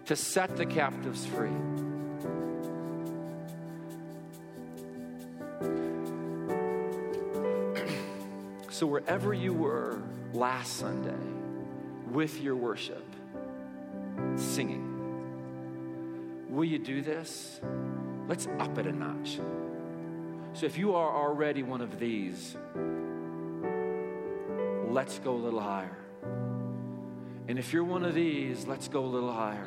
to 0.06 0.16
set 0.16 0.56
the 0.56 0.64
captives 0.64 1.26
free. 1.26 1.50
so, 8.70 8.86
wherever 8.86 9.34
you 9.34 9.52
were 9.52 10.00
last 10.32 10.78
Sunday 10.78 11.12
with 12.10 12.40
your 12.40 12.56
worship, 12.56 13.11
singing, 14.36 14.88
will 16.48 16.64
you 16.64 16.78
do 16.78 17.02
this? 17.02 17.60
Let's 18.28 18.46
up 18.58 18.78
it 18.78 18.86
a 18.86 18.92
notch. 18.92 19.40
So, 20.54 20.66
if 20.66 20.76
you 20.76 20.94
are 20.94 21.16
already 21.16 21.62
one 21.62 21.80
of 21.80 21.98
these, 21.98 22.56
let's 24.88 25.18
go 25.18 25.32
a 25.32 25.42
little 25.42 25.60
higher. 25.60 25.96
And 27.48 27.58
if 27.58 27.72
you're 27.72 27.84
one 27.84 28.04
of 28.04 28.14
these, 28.14 28.66
let's 28.66 28.88
go 28.88 29.04
a 29.04 29.06
little 29.06 29.32
higher. 29.32 29.66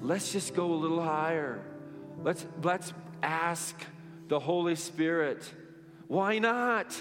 Let's 0.00 0.32
just 0.32 0.54
go 0.54 0.72
a 0.72 0.74
little 0.74 1.02
higher. 1.02 1.60
Let's, 2.22 2.46
let's 2.62 2.92
ask 3.22 3.76
the 4.28 4.38
Holy 4.38 4.76
Spirit, 4.76 5.52
why 6.06 6.38
not? 6.38 7.00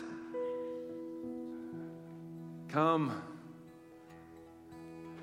Come. 2.67 3.21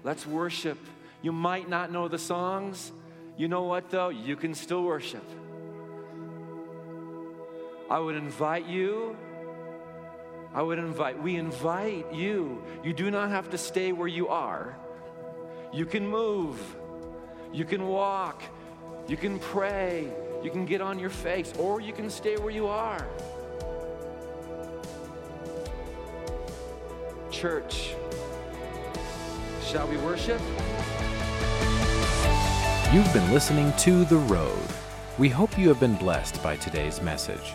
Let's 0.07 0.25
worship. 0.25 0.79
You 1.21 1.33
might 1.33 1.69
not 1.69 1.91
know 1.91 2.07
the 2.07 2.17
songs. 2.17 2.93
You 3.37 3.49
know 3.49 3.65
what, 3.65 3.91
though? 3.91 4.11
You 4.11 4.37
can 4.37 4.55
still 4.55 4.85
worship. 4.85 5.25
I 7.91 7.99
would 7.99 8.15
invite 8.15 8.67
you. 8.67 9.17
I 10.55 10.63
would 10.63 10.79
invite, 10.79 11.21
we 11.21 11.35
invite 11.35 12.15
you. 12.15 12.63
You 12.85 12.93
do 12.93 13.11
not 13.11 13.31
have 13.31 13.51
to 13.51 13.59
stay 13.59 13.91
where 13.91 14.07
you 14.07 14.29
are. 14.29 14.77
You 15.73 15.85
can 15.85 16.07
move. 16.07 16.61
You 17.53 17.65
can 17.65 17.89
walk. 17.89 18.45
You 19.09 19.17
can 19.17 19.41
pray. 19.41 20.09
You 20.41 20.53
can 20.53 20.67
get 20.67 20.81
on 20.81 21.01
your 21.01 21.11
face, 21.11 21.53
or 21.59 21.81
you 21.81 21.93
can 21.93 22.11
stay 22.11 22.37
where 22.37 22.53
you 22.53 22.69
are. 22.69 23.05
Church, 27.33 27.97
shall 29.67 29.89
we 29.89 29.97
worship? 29.99 30.41
You've 32.93 33.13
been 33.13 33.33
listening 33.33 33.73
to 33.79 34.05
The 34.05 34.17
Road. 34.17 34.63
We 35.19 35.29
hope 35.29 35.59
you 35.59 35.69
have 35.69 35.81
been 35.81 35.97
blessed 35.97 36.41
by 36.43 36.57
today's 36.57 37.03
message. 37.03 37.53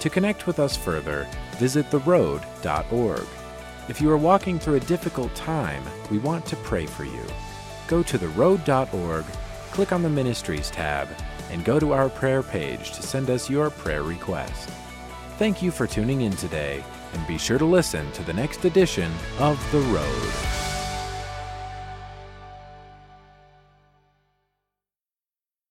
To 0.00 0.10
connect 0.10 0.46
with 0.46 0.58
us 0.58 0.76
further, 0.76 1.26
visit 1.52 1.86
theroad.org. 1.90 3.26
If 3.88 4.00
you 4.00 4.10
are 4.10 4.18
walking 4.18 4.58
through 4.58 4.74
a 4.74 4.80
difficult 4.80 5.34
time, 5.34 5.82
we 6.10 6.18
want 6.18 6.44
to 6.46 6.56
pray 6.56 6.84
for 6.84 7.04
you. 7.04 7.22
Go 7.88 8.02
to 8.02 8.18
theroad.org, 8.18 9.24
click 9.70 9.92
on 9.92 10.02
the 10.02 10.10
Ministries 10.10 10.70
tab 10.70 11.08
and 11.50 11.64
go 11.64 11.80
to 11.80 11.92
our 11.92 12.10
prayer 12.10 12.42
page 12.42 12.92
to 12.92 13.02
send 13.02 13.30
us 13.30 13.48
your 13.48 13.70
prayer 13.70 14.02
request. 14.02 14.68
Thank 15.38 15.62
you 15.62 15.70
for 15.70 15.86
tuning 15.86 16.22
in 16.22 16.32
today, 16.32 16.84
and 17.14 17.26
be 17.26 17.38
sure 17.38 17.58
to 17.58 17.64
listen 17.64 18.10
to 18.12 18.22
the 18.24 18.32
next 18.32 18.64
edition 18.64 19.12
of 19.38 19.58
The 19.72 19.80
Road. 19.80 20.65